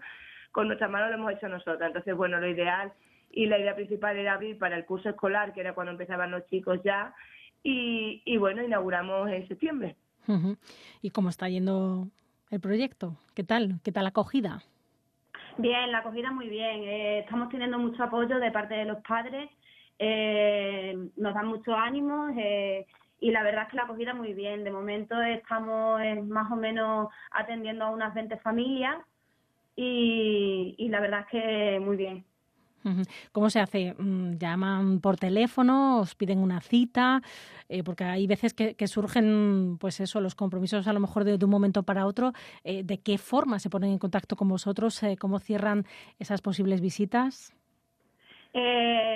con 0.52 0.68
nuestras 0.68 0.92
manos 0.92 1.10
lo 1.10 1.16
hemos 1.16 1.34
hecho 1.34 1.48
nosotras. 1.48 1.88
Entonces, 1.88 2.16
bueno, 2.16 2.40
lo 2.40 2.48
ideal 2.48 2.94
y 3.32 3.46
la 3.48 3.58
idea 3.58 3.76
principal 3.76 4.18
era 4.18 4.34
abrir 4.34 4.58
para 4.60 4.78
el 4.78 4.86
curso 4.86 5.10
escolar, 5.10 5.54
que 5.54 5.62
era 5.62 5.74
cuando 5.74 5.92
empezaban 5.92 6.32
los 6.32 6.46
chicos 6.48 6.80
ya, 6.84 7.14
y, 7.64 8.22
y 8.26 8.38
bueno, 8.38 8.64
inauguramos 8.64 9.30
en 9.30 9.48
septiembre. 9.48 9.96
¿Y 11.02 11.10
cómo 11.10 11.30
está 11.30 11.50
yendo 11.50 12.08
el 12.52 12.60
proyecto? 12.60 13.18
¿Qué 13.34 13.44
tal? 13.44 13.80
¿Qué 13.84 13.92
tal 13.92 14.04
la 14.04 14.10
acogida? 14.10 14.62
Bien, 15.58 15.92
la 15.92 16.00
acogida 16.00 16.32
muy 16.32 16.50
bien. 16.50 16.84
Eh, 16.84 17.20
estamos 17.20 17.50
teniendo 17.50 17.78
mucho 17.78 18.04
apoyo 18.04 18.40
de 18.40 18.52
parte 18.52 18.76
de 18.76 18.86
los 18.86 19.00
padres, 19.04 19.50
eh, 20.00 20.96
nos 21.18 21.34
dan 21.34 21.48
mucho 21.48 21.76
ánimo 21.76 22.30
eh, 22.38 22.86
y 23.20 23.32
la 23.32 23.44
verdad 23.44 23.64
es 23.64 23.70
que 23.70 23.78
la 23.78 23.84
acogida 23.84 24.14
muy 24.14 24.34
bien. 24.34 24.64
De 24.64 24.72
momento 24.72 25.22
estamos 25.22 26.02
más 26.24 26.52
o 26.52 26.56
menos 26.56 27.10
atendiendo 27.32 27.86
a 27.86 27.92
unas 27.92 28.14
20 28.14 28.38
familias 28.38 28.98
y 29.76 30.88
la 30.90 31.00
verdad 31.00 31.22
es 31.22 31.28
que 31.28 31.80
muy 31.80 31.98
bien. 31.98 32.26
¿Cómo 33.32 33.50
se 33.50 33.60
hace? 33.60 33.96
Mm, 33.98 34.38
¿Llaman 34.38 35.00
por 35.00 35.18
teléfono? 35.18 36.00
¿Os 36.00 36.16
piden 36.16 36.40
una 36.40 36.62
cita? 36.62 37.22
Eh, 37.70 37.84
porque 37.84 38.04
hay 38.04 38.28
veces 38.28 38.54
que, 38.54 38.88
surgen, 38.88 39.78
pues 39.80 40.00
eso, 40.00 40.20
los 40.20 40.36
compromisos 40.36 40.88
a 40.88 40.94
lo 40.94 41.00
mejor 41.00 41.24
de, 41.24 41.44
un 41.44 41.50
momento 41.50 41.84
para 41.84 42.06
otro. 42.06 42.34
Eh, 42.64 42.84
¿De 42.84 43.00
qué 43.00 43.18
forma 43.18 43.60
se 43.60 43.70
ponen 43.70 43.92
en 43.92 44.00
contacto 44.00 44.36
con 44.36 44.50
vosotros? 44.50 45.02
Eh, 45.04 45.16
¿Cómo 45.18 45.40
cierran 45.40 45.86
esas 46.20 46.42
posibles 46.42 46.82
visitas? 46.82 47.56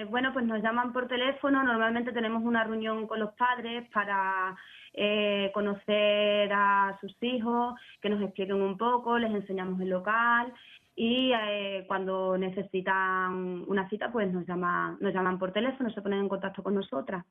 bueno, 0.10 0.32
pues 0.32 0.46
nos 0.46 0.62
llaman 0.62 0.94
por 0.94 1.08
teléfono. 1.08 1.62
Normalmente 1.64 2.14
tenemos 2.14 2.44
una 2.44 2.64
reunión 2.64 3.06
con 3.08 3.20
los 3.20 3.34
padres 3.34 3.90
para 3.92 4.56
conocer 5.54 6.54
a 6.54 6.98
sus 7.02 7.14
hijos, 7.22 7.76
que 8.02 8.10
nos 8.10 8.22
expliquen 8.22 8.62
un 8.62 8.78
poco, 8.78 9.18
les 9.18 9.34
enseñamos 9.34 9.82
el 9.82 9.90
local 9.90 10.54
y 10.96 11.34
eh, 11.34 11.84
cuando 11.88 12.38
necesitan 12.38 13.66
una 13.68 13.90
cita 13.90 14.12
pues 14.12 14.32
nos 14.32 14.48
llaman 14.48 14.98
nos 15.02 15.14
llaman 15.14 15.38
por 15.38 15.52
teléfono 15.52 15.90
se 15.90 16.02
ponen 16.02 16.22
en 16.22 16.30
contacto 16.30 16.64
con 16.64 16.76
nosotras. 16.76 17.26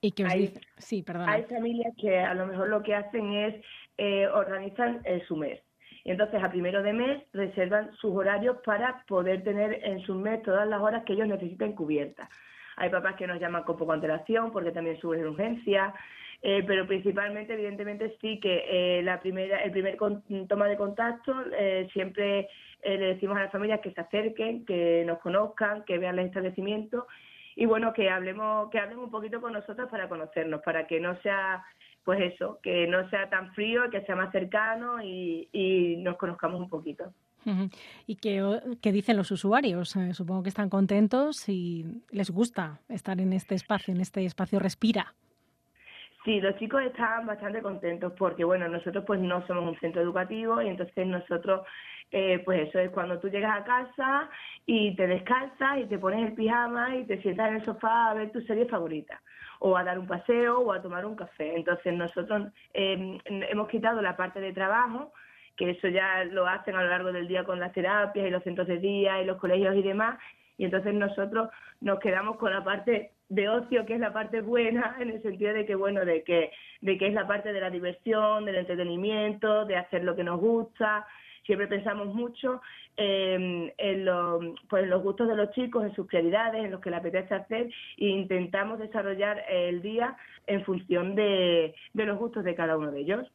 Y 0.00 0.12
que 0.12 0.24
hay, 0.24 0.52
sí 0.76 1.02
perdón 1.02 1.28
hay 1.28 1.44
familias 1.44 1.94
que 1.96 2.18
a 2.18 2.34
lo 2.34 2.46
mejor 2.46 2.68
lo 2.68 2.82
que 2.82 2.94
hacen 2.94 3.32
es 3.32 3.64
eh, 3.96 4.26
organizan 4.26 5.00
eh, 5.04 5.22
su 5.28 5.36
mes. 5.36 5.60
Y 6.02 6.10
entonces 6.10 6.42
a 6.42 6.50
primero 6.50 6.82
de 6.82 6.92
mes 6.92 7.22
reservan 7.32 7.92
sus 7.94 8.14
horarios 8.14 8.58
para 8.64 9.04
poder 9.06 9.42
tener 9.44 9.80
en 9.84 10.00
su 10.00 10.14
mes 10.14 10.42
todas 10.42 10.68
las 10.68 10.80
horas 10.80 11.04
que 11.04 11.14
ellos 11.14 11.28
necesiten 11.28 11.72
cubiertas. 11.74 12.28
Hay 12.76 12.90
papás 12.90 13.14
que 13.14 13.26
nos 13.26 13.40
llaman 13.40 13.62
con 13.62 13.76
poco 13.76 13.92
antelación 13.92 14.50
porque 14.50 14.72
también 14.72 14.98
suben 15.00 15.26
urgencia 15.26 15.94
eh, 16.46 16.62
pero 16.66 16.86
principalmente, 16.86 17.54
evidentemente, 17.54 18.18
sí 18.20 18.38
que 18.38 18.64
eh, 18.68 19.02
la 19.02 19.18
primera, 19.18 19.62
el 19.62 19.70
primer 19.70 19.96
toma 20.46 20.68
de 20.68 20.76
contacto 20.76 21.34
eh, 21.58 21.88
siempre 21.94 22.50
le 22.84 23.14
decimos 23.14 23.38
a 23.38 23.44
las 23.44 23.50
familias 23.50 23.80
que 23.80 23.92
se 23.92 24.00
acerquen, 24.02 24.66
que 24.66 25.04
nos 25.06 25.20
conozcan, 25.20 25.86
que 25.86 25.96
vean 25.96 26.18
el 26.18 26.26
establecimiento 26.26 27.06
y 27.56 27.64
bueno, 27.64 27.94
que 27.94 28.10
hablemos, 28.10 28.68
que 28.68 28.78
hablen 28.78 28.98
un 28.98 29.10
poquito 29.10 29.40
con 29.40 29.54
nosotros 29.54 29.88
para 29.90 30.06
conocernos, 30.06 30.60
para 30.60 30.86
que 30.86 31.00
no 31.00 31.18
sea, 31.22 31.64
pues 32.04 32.20
eso, 32.20 32.58
que 32.62 32.86
no 32.88 33.08
sea 33.08 33.30
tan 33.30 33.54
frío, 33.54 33.88
que 33.88 34.02
sea 34.02 34.14
más 34.14 34.30
cercano 34.30 35.02
y, 35.02 35.48
y 35.50 35.96
nos 35.96 36.18
conozcamos 36.18 36.60
un 36.60 36.68
poquito. 36.68 37.10
¿Y 38.06 38.16
qué, 38.16 38.60
qué, 38.82 38.92
dicen 38.92 39.16
los 39.16 39.30
usuarios? 39.30 39.96
supongo 40.12 40.42
que 40.42 40.50
están 40.50 40.68
contentos 40.68 41.48
y 41.48 42.02
les 42.10 42.30
gusta 42.30 42.80
estar 42.90 43.18
en 43.18 43.32
este 43.32 43.54
espacio, 43.54 43.94
en 43.94 44.02
este 44.02 44.26
espacio 44.26 44.58
Respira. 44.58 45.14
Sí, 46.24 46.40
los 46.40 46.56
chicos 46.56 46.82
estaban 46.82 47.26
bastante 47.26 47.60
contentos 47.60 48.14
porque, 48.18 48.44
bueno, 48.44 48.66
nosotros 48.66 49.04
pues 49.06 49.20
no 49.20 49.46
somos 49.46 49.64
un 49.64 49.78
centro 49.78 50.00
educativo 50.00 50.62
y 50.62 50.68
entonces 50.68 51.06
nosotros, 51.06 51.66
eh, 52.10 52.38
pues 52.46 52.68
eso 52.68 52.78
es 52.78 52.90
cuando 52.90 53.18
tú 53.18 53.28
llegas 53.28 53.60
a 53.60 53.64
casa 53.64 54.30
y 54.64 54.96
te 54.96 55.06
descalzas 55.06 55.80
y 55.80 55.84
te 55.84 55.98
pones 55.98 56.26
el 56.26 56.34
pijama 56.34 56.96
y 56.96 57.04
te 57.04 57.20
sientas 57.20 57.48
en 57.48 57.56
el 57.56 57.64
sofá 57.66 58.08
a 58.10 58.14
ver 58.14 58.32
tu 58.32 58.40
serie 58.42 58.64
favorita 58.64 59.20
o 59.58 59.76
a 59.76 59.84
dar 59.84 59.98
un 59.98 60.06
paseo 60.06 60.60
o 60.60 60.72
a 60.72 60.80
tomar 60.80 61.04
un 61.04 61.14
café. 61.14 61.56
Entonces 61.56 61.92
nosotros 61.92 62.48
em, 62.72 63.18
hemos 63.26 63.68
quitado 63.68 64.00
la 64.00 64.16
parte 64.16 64.40
de 64.40 64.54
trabajo, 64.54 65.12
que 65.56 65.70
eso 65.70 65.88
ya 65.88 66.24
lo 66.24 66.46
hacen 66.46 66.74
a 66.74 66.82
lo 66.82 66.88
largo 66.88 67.12
del 67.12 67.28
día 67.28 67.44
con 67.44 67.60
las 67.60 67.72
terapias 67.72 68.26
y 68.26 68.30
los 68.30 68.42
centros 68.44 68.66
de 68.66 68.78
día 68.78 69.20
y 69.20 69.26
los 69.26 69.36
colegios 69.36 69.76
y 69.76 69.82
demás, 69.82 70.18
y 70.56 70.64
entonces 70.64 70.94
nosotros 70.94 71.50
nos 71.82 71.98
quedamos 71.98 72.38
con 72.38 72.50
la 72.50 72.64
parte 72.64 73.13
de 73.28 73.48
ocio, 73.48 73.86
que 73.86 73.94
es 73.94 74.00
la 74.00 74.12
parte 74.12 74.40
buena, 74.40 74.96
en 75.00 75.10
el 75.10 75.22
sentido 75.22 75.52
de 75.54 75.66
que, 75.66 75.74
bueno, 75.74 76.04
de 76.04 76.22
que, 76.22 76.50
de 76.80 76.98
que 76.98 77.08
es 77.08 77.14
la 77.14 77.26
parte 77.26 77.52
de 77.52 77.60
la 77.60 77.70
diversión, 77.70 78.44
del 78.44 78.56
entretenimiento, 78.56 79.64
de 79.64 79.76
hacer 79.76 80.04
lo 80.04 80.16
que 80.16 80.24
nos 80.24 80.40
gusta. 80.40 81.06
Siempre 81.44 81.66
pensamos 81.66 82.14
mucho 82.14 82.62
en, 82.96 83.72
pues, 84.68 84.86
los 84.88 85.02
gustos 85.02 85.28
de 85.28 85.36
los 85.36 85.50
chicos, 85.50 85.84
en 85.84 85.94
sus 85.94 86.06
prioridades, 86.06 86.64
en 86.64 86.70
lo 86.70 86.80
que 86.80 86.90
les 86.90 87.00
apetece 87.00 87.34
hacer 87.34 87.66
e 87.98 88.06
intentamos 88.06 88.78
desarrollar 88.78 89.44
el 89.50 89.82
día 89.82 90.16
en 90.46 90.64
función 90.64 91.14
de, 91.14 91.74
de 91.92 92.06
los 92.06 92.18
gustos 92.18 92.44
de 92.44 92.54
cada 92.54 92.78
uno 92.78 92.90
de 92.90 93.00
ellos. 93.00 93.30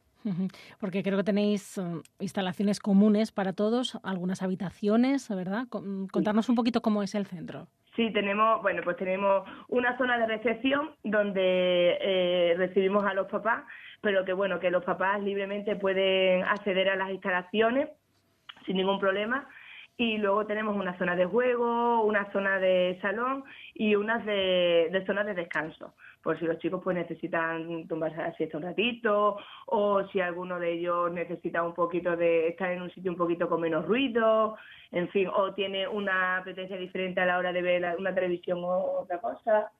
Porque 0.78 1.02
creo 1.02 1.16
que 1.16 1.24
tenéis 1.24 1.78
um, 1.78 2.02
instalaciones 2.18 2.78
comunes 2.78 3.32
para 3.32 3.52
todos, 3.52 3.98
algunas 4.02 4.42
habitaciones, 4.42 5.28
¿verdad? 5.28 5.66
Contarnos 5.68 6.48
un 6.48 6.56
poquito 6.56 6.82
cómo 6.82 7.02
es 7.02 7.14
el 7.14 7.26
centro. 7.26 7.68
Sí, 7.96 8.12
tenemos, 8.12 8.62
bueno, 8.62 8.82
pues 8.84 8.96
tenemos 8.96 9.48
una 9.68 9.96
zona 9.98 10.16
de 10.18 10.26
recepción 10.26 10.90
donde 11.02 11.98
eh, 12.00 12.54
recibimos 12.56 13.04
a 13.04 13.14
los 13.14 13.26
papás, 13.26 13.64
pero 14.00 14.24
que 14.24 14.32
bueno, 14.32 14.60
que 14.60 14.70
los 14.70 14.84
papás 14.84 15.20
libremente 15.20 15.76
pueden 15.76 16.44
acceder 16.44 16.88
a 16.88 16.96
las 16.96 17.10
instalaciones 17.10 17.88
sin 18.64 18.76
ningún 18.76 19.00
problema. 19.00 19.48
Y 19.96 20.16
luego 20.16 20.46
tenemos 20.46 20.76
una 20.76 20.96
zona 20.96 21.14
de 21.14 21.26
juego, 21.26 22.02
una 22.02 22.30
zona 22.32 22.58
de 22.58 22.98
salón 23.02 23.44
y 23.74 23.96
unas 23.96 24.24
de, 24.24 24.88
de 24.90 25.24
de 25.24 25.34
descanso 25.34 25.94
por 26.22 26.38
si 26.38 26.44
los 26.44 26.58
chicos 26.58 26.80
pues 26.82 26.96
necesitan 26.96 27.86
tumbarse 27.88 28.20
a 28.20 28.28
la 28.28 28.34
siesta 28.34 28.58
un 28.58 28.64
ratito 28.64 29.38
o 29.66 30.06
si 30.08 30.20
alguno 30.20 30.58
de 30.58 30.72
ellos 30.72 31.10
necesita 31.12 31.62
un 31.62 31.74
poquito 31.74 32.16
de 32.16 32.48
estar 32.48 32.70
en 32.70 32.82
un 32.82 32.90
sitio 32.90 33.10
un 33.10 33.16
poquito 33.16 33.48
con 33.48 33.60
menos 33.60 33.86
ruido, 33.86 34.56
en 34.90 35.08
fin, 35.08 35.28
o 35.28 35.54
tiene 35.54 35.88
una 35.88 36.38
apetencia 36.38 36.76
diferente 36.76 37.20
a 37.20 37.26
la 37.26 37.38
hora 37.38 37.52
de 37.52 37.62
ver 37.62 37.96
una 37.98 38.14
televisión 38.14 38.58
o 38.62 39.00
otra 39.00 39.18
cosa. 39.20 39.70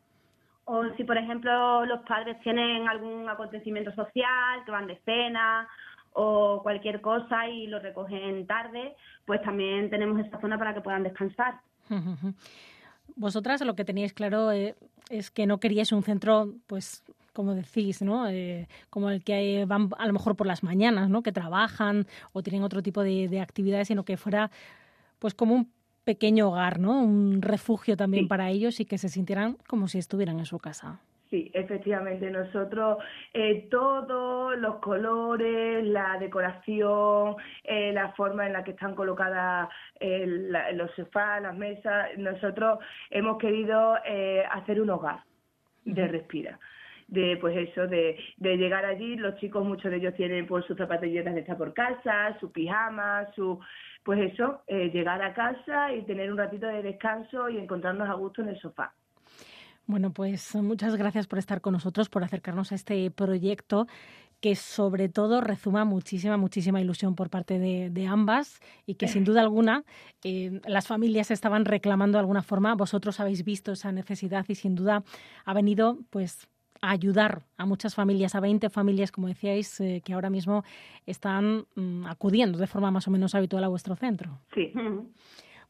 O 0.64 0.85
si, 0.96 1.05
por 1.05 1.18
ejemplo, 1.18 1.85
los 1.85 2.00
padres 2.03 2.38
tienen 2.40 2.88
algún 2.88 3.29
acontecimiento 3.29 3.92
social, 3.92 4.64
que 4.64 4.70
van 4.70 4.87
de 4.87 5.00
cena, 5.05 5.68
o 6.12 6.61
cualquier 6.62 7.00
cosa 7.00 7.48
y 7.48 7.66
lo 7.66 7.79
recogen 7.81 8.46
tarde, 8.46 8.94
pues 9.26 9.42
también 9.42 9.90
tenemos 9.90 10.18
esta 10.20 10.40
zona 10.40 10.59
para 10.59 10.74
que 10.74 10.81
puedan 10.81 11.03
descansar. 11.03 11.61
Vosotras 13.16 13.61
lo 13.62 13.75
que 13.75 13.85
teníais 13.85 14.12
claro 14.12 14.53
eh, 14.53 14.75
es 15.09 15.31
que 15.31 15.46
no 15.46 15.61
queríais 15.61 15.92
un 15.92 16.03
centro, 16.03 16.55
pues, 16.66 17.03
como 17.33 17.55
decís, 17.55 18.03
¿no? 18.03 18.29
Eh, 18.29 18.68
como 18.90 19.11
el 19.11 19.23
que 19.23 19.64
van 19.66 19.90
a 19.99 20.07
lo 20.07 20.12
mejor 20.12 20.37
por 20.37 20.46
las 20.46 20.62
mañanas, 20.62 21.09
¿no? 21.09 21.23
Que 21.23 21.33
trabajan 21.33 22.07
o 22.33 22.42
tienen 22.42 22.62
otro 22.62 22.83
tipo 22.83 23.03
de, 23.03 23.29
de 23.29 23.40
actividades, 23.40 23.88
sino 23.88 24.05
que 24.05 24.16
fuera, 24.16 24.51
pues, 25.18 25.35
como 25.35 25.55
un 25.55 25.73
pequeño 26.05 26.49
hogar, 26.49 26.81
¿no? 26.81 27.03
Un 27.03 27.42
refugio 27.42 27.96
también 27.96 28.27
para 28.27 28.51
ellos 28.51 28.81
y 28.81 28.85
que 28.85 28.99
se 28.99 29.09
sintieran 29.09 29.59
como 29.68 29.88
si 29.88 29.99
estuvieran 29.99 30.38
en 30.38 30.46
su 30.46 30.59
casa. 30.59 31.01
Sí, 31.30 31.48
efectivamente. 31.54 32.28
Nosotros, 32.28 32.98
eh, 33.32 33.68
todos 33.70 34.58
los 34.58 34.76
colores, 34.76 35.84
la 35.86 36.18
decoración, 36.18 37.36
eh, 37.62 37.92
la 37.92 38.12
forma 38.14 38.46
en 38.46 38.52
la 38.52 38.64
que 38.64 38.72
están 38.72 38.96
colocadas 38.96 39.68
eh, 40.00 40.26
los 40.72 40.90
sofás, 40.96 41.40
las 41.40 41.56
mesas, 41.56 42.08
nosotros 42.18 42.80
hemos 43.10 43.38
querido 43.38 43.96
eh, 44.04 44.42
hacer 44.50 44.80
un 44.80 44.90
hogar 44.90 45.20
de 45.84 46.08
respira 46.08 46.58
de 47.06 47.36
pues 47.40 47.56
eso, 47.56 47.88
de, 47.88 48.16
de, 48.36 48.56
llegar 48.56 48.84
allí, 48.84 49.16
los 49.16 49.34
chicos, 49.40 49.64
muchos 49.64 49.90
de 49.90 49.96
ellos 49.96 50.14
tienen 50.14 50.46
pues 50.46 50.64
sus 50.66 50.76
zapatillas 50.76 51.24
de 51.24 51.40
estar 51.40 51.58
por 51.58 51.74
casa, 51.74 52.38
su 52.38 52.52
pijama, 52.52 53.26
su 53.34 53.58
pues 54.04 54.32
eso, 54.32 54.62
eh, 54.66 54.90
llegar 54.90 55.20
a 55.20 55.34
casa 55.34 55.92
y 55.92 56.02
tener 56.02 56.30
un 56.30 56.38
ratito 56.38 56.66
de 56.66 56.82
descanso 56.82 57.48
y 57.48 57.58
encontrarnos 57.58 58.08
a 58.08 58.14
gusto 58.14 58.42
en 58.42 58.50
el 58.50 58.60
sofá. 58.60 58.94
Bueno, 59.90 60.12
pues 60.12 60.55
muchas 60.55 60.94
gracias 60.94 61.26
por 61.26 61.40
estar 61.40 61.61
con 61.61 61.72
nosotros, 61.72 62.09
por 62.09 62.22
acercarnos 62.22 62.70
a 62.70 62.76
este 62.76 63.11
proyecto 63.11 63.88
que 64.40 64.55
sobre 64.55 65.09
todo 65.09 65.40
rezuma 65.40 65.85
muchísima, 65.85 66.37
muchísima 66.37 66.81
ilusión 66.81 67.16
por 67.16 67.29
parte 67.29 67.59
de, 67.59 68.07
ambas 68.07 68.61
y 68.87 68.94
que 68.94 69.09
sin 69.09 69.24
duda 69.24 69.42
alguna 69.42 69.85
eh, 70.24 70.61
las 70.66 70.87
familias 70.87 71.31
estaban 71.31 71.64
reclamando 71.64 72.16
de 72.16 72.20
alguna 72.20 72.42
forma. 72.42 72.74
Vosotros 72.74 73.18
habéis 73.20 73.44
visto 73.44 73.72
esa 73.72 73.90
necesidad 73.92 74.46
y 74.48 74.55
sin 74.55 74.76
duda 74.76 75.03
ha 75.44 75.53
venido 75.53 75.98
pues 76.09 76.48
a 76.81 76.92
ayudar 76.92 77.42
a 77.59 77.66
muchas 77.66 77.94
familias, 77.94 78.35
a 78.35 78.40
20 78.40 78.70
familias, 78.70 79.12
como 79.12 79.26
decíais, 79.26 79.79
eh, 79.81 80.00
que 80.03 80.14
ahora 80.14 80.31
mismo 80.31 80.64
están 81.05 81.66
mm, 81.74 82.07
acudiendo 82.07 82.59
de 82.59 82.66
forma 82.66 82.90
más 82.90 83.09
o 83.09 83.11
menos 83.11 83.35
habitual 83.35 83.64
a 83.64 83.68
vuestro 83.68 83.96
centro. 83.96 84.38
Sí. 84.55 84.72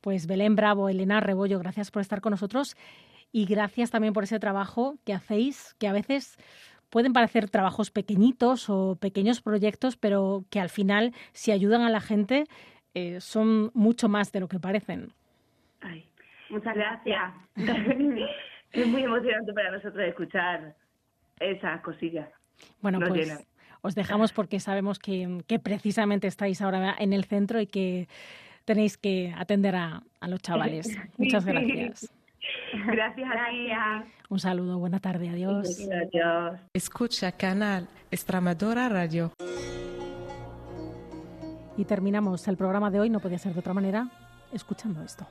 Pues 0.00 0.26
Belén 0.26 0.54
Bravo, 0.54 0.88
Elena 0.88 1.20
Rebollo, 1.20 1.58
gracias 1.58 1.90
por 1.90 2.02
estar 2.02 2.20
con 2.20 2.30
nosotros 2.30 2.76
y 3.32 3.46
gracias 3.46 3.90
también 3.90 4.12
por 4.12 4.24
ese 4.24 4.38
trabajo 4.38 4.96
que 5.04 5.12
hacéis, 5.12 5.74
que 5.78 5.88
a 5.88 5.92
veces 5.92 6.36
pueden 6.90 7.12
parecer 7.12 7.48
trabajos 7.48 7.90
pequeñitos 7.90 8.68
o 8.68 8.96
pequeños 9.00 9.40
proyectos, 9.40 9.96
pero 9.96 10.44
que 10.50 10.60
al 10.60 10.68
final, 10.68 11.14
si 11.32 11.52
ayudan 11.52 11.82
a 11.82 11.90
la 11.90 12.00
gente, 12.00 12.44
eh, 12.94 13.20
son 13.20 13.70
mucho 13.74 14.08
más 14.08 14.32
de 14.32 14.40
lo 14.40 14.48
que 14.48 14.58
parecen. 14.58 15.12
Ay, 15.80 16.04
muchas 16.50 16.74
gracias. 16.74 17.32
es 18.72 18.86
muy 18.86 19.04
emocionante 19.04 19.52
para 19.52 19.70
nosotros 19.70 20.04
escuchar 20.06 20.74
esas 21.38 21.80
cosillas. 21.82 22.28
Bueno, 22.82 22.98
pues 23.06 23.46
os 23.82 23.94
dejamos 23.94 24.32
porque 24.32 24.60
sabemos 24.60 24.98
que, 24.98 25.42
que, 25.46 25.58
precisamente 25.58 26.26
estáis 26.26 26.60
ahora 26.60 26.94
en 26.98 27.14
el 27.14 27.24
centro 27.24 27.60
y 27.60 27.66
que 27.66 28.08
tenéis 28.66 28.98
que 28.98 29.32
atender 29.36 29.74
a, 29.74 30.02
a 30.20 30.28
los 30.28 30.42
chavales. 30.42 30.86
Muchas 31.16 31.46
gracias. 31.46 32.12
Gracias 32.86 33.28
a 33.30 34.04
Un 34.28 34.38
saludo, 34.38 34.78
buena 34.78 35.00
tarde, 35.00 35.28
adiós. 35.28 35.66
Adiós. 35.90 36.60
Escucha 36.72 37.32
Canal 37.32 37.88
Extremadura 38.10 38.88
Radio. 38.88 39.32
Y 41.76 41.84
terminamos 41.84 42.46
el 42.48 42.56
programa 42.56 42.90
de 42.90 43.00
hoy, 43.00 43.10
no 43.10 43.20
podía 43.20 43.38
ser 43.38 43.54
de 43.54 43.60
otra 43.60 43.74
manera, 43.74 44.08
escuchando 44.52 45.02
esto. 45.02 45.26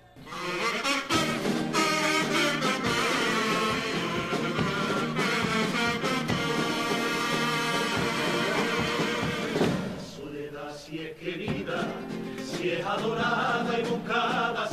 Soledad 9.99 10.75
si 10.75 10.99
es 10.99 11.17
querida, 11.17 11.83
si 12.43 12.71
es 12.71 12.85
adorada 12.85 13.79
y 13.79 13.89
buscada 13.89 14.67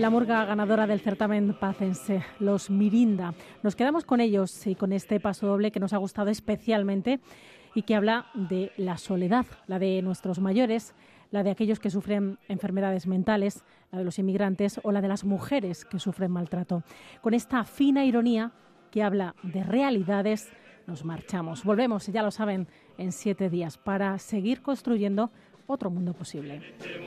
La 0.00 0.08
murga 0.08 0.46
ganadora 0.46 0.86
del 0.86 1.00
certamen 1.00 1.52
pacense, 1.52 2.22
los 2.38 2.70
Mirinda. 2.70 3.34
Nos 3.62 3.76
quedamos 3.76 4.06
con 4.06 4.20
ellos 4.20 4.66
y 4.66 4.74
con 4.74 4.94
este 4.94 5.20
paso 5.20 5.46
doble 5.46 5.72
que 5.72 5.80
nos 5.80 5.92
ha 5.92 5.98
gustado 5.98 6.30
especialmente 6.30 7.20
y 7.74 7.82
que 7.82 7.94
habla 7.94 8.26
de 8.32 8.72
la 8.78 8.96
soledad, 8.96 9.44
la 9.66 9.78
de 9.78 10.00
nuestros 10.00 10.40
mayores, 10.40 10.94
la 11.30 11.42
de 11.42 11.50
aquellos 11.50 11.80
que 11.80 11.90
sufren 11.90 12.38
enfermedades 12.48 13.06
mentales, 13.06 13.62
la 13.92 13.98
de 13.98 14.04
los 14.04 14.18
inmigrantes 14.18 14.80
o 14.82 14.90
la 14.90 15.02
de 15.02 15.08
las 15.08 15.24
mujeres 15.24 15.84
que 15.84 15.98
sufren 15.98 16.30
maltrato. 16.30 16.82
Con 17.20 17.34
esta 17.34 17.64
fina 17.64 18.06
ironía 18.06 18.52
que 18.90 19.02
habla 19.02 19.34
de 19.42 19.62
realidades, 19.64 20.50
nos 20.86 21.04
marchamos. 21.04 21.62
Volvemos, 21.62 22.06
ya 22.06 22.22
lo 22.22 22.30
saben, 22.30 22.68
en 22.98 23.12
siete 23.12 23.50
días 23.50 23.78
para 23.78 24.18
seguir 24.18 24.62
construyendo 24.62 25.30
otro 25.72 25.90
mundo 25.90 26.12
posible. 26.12 26.60
Este 26.78 27.00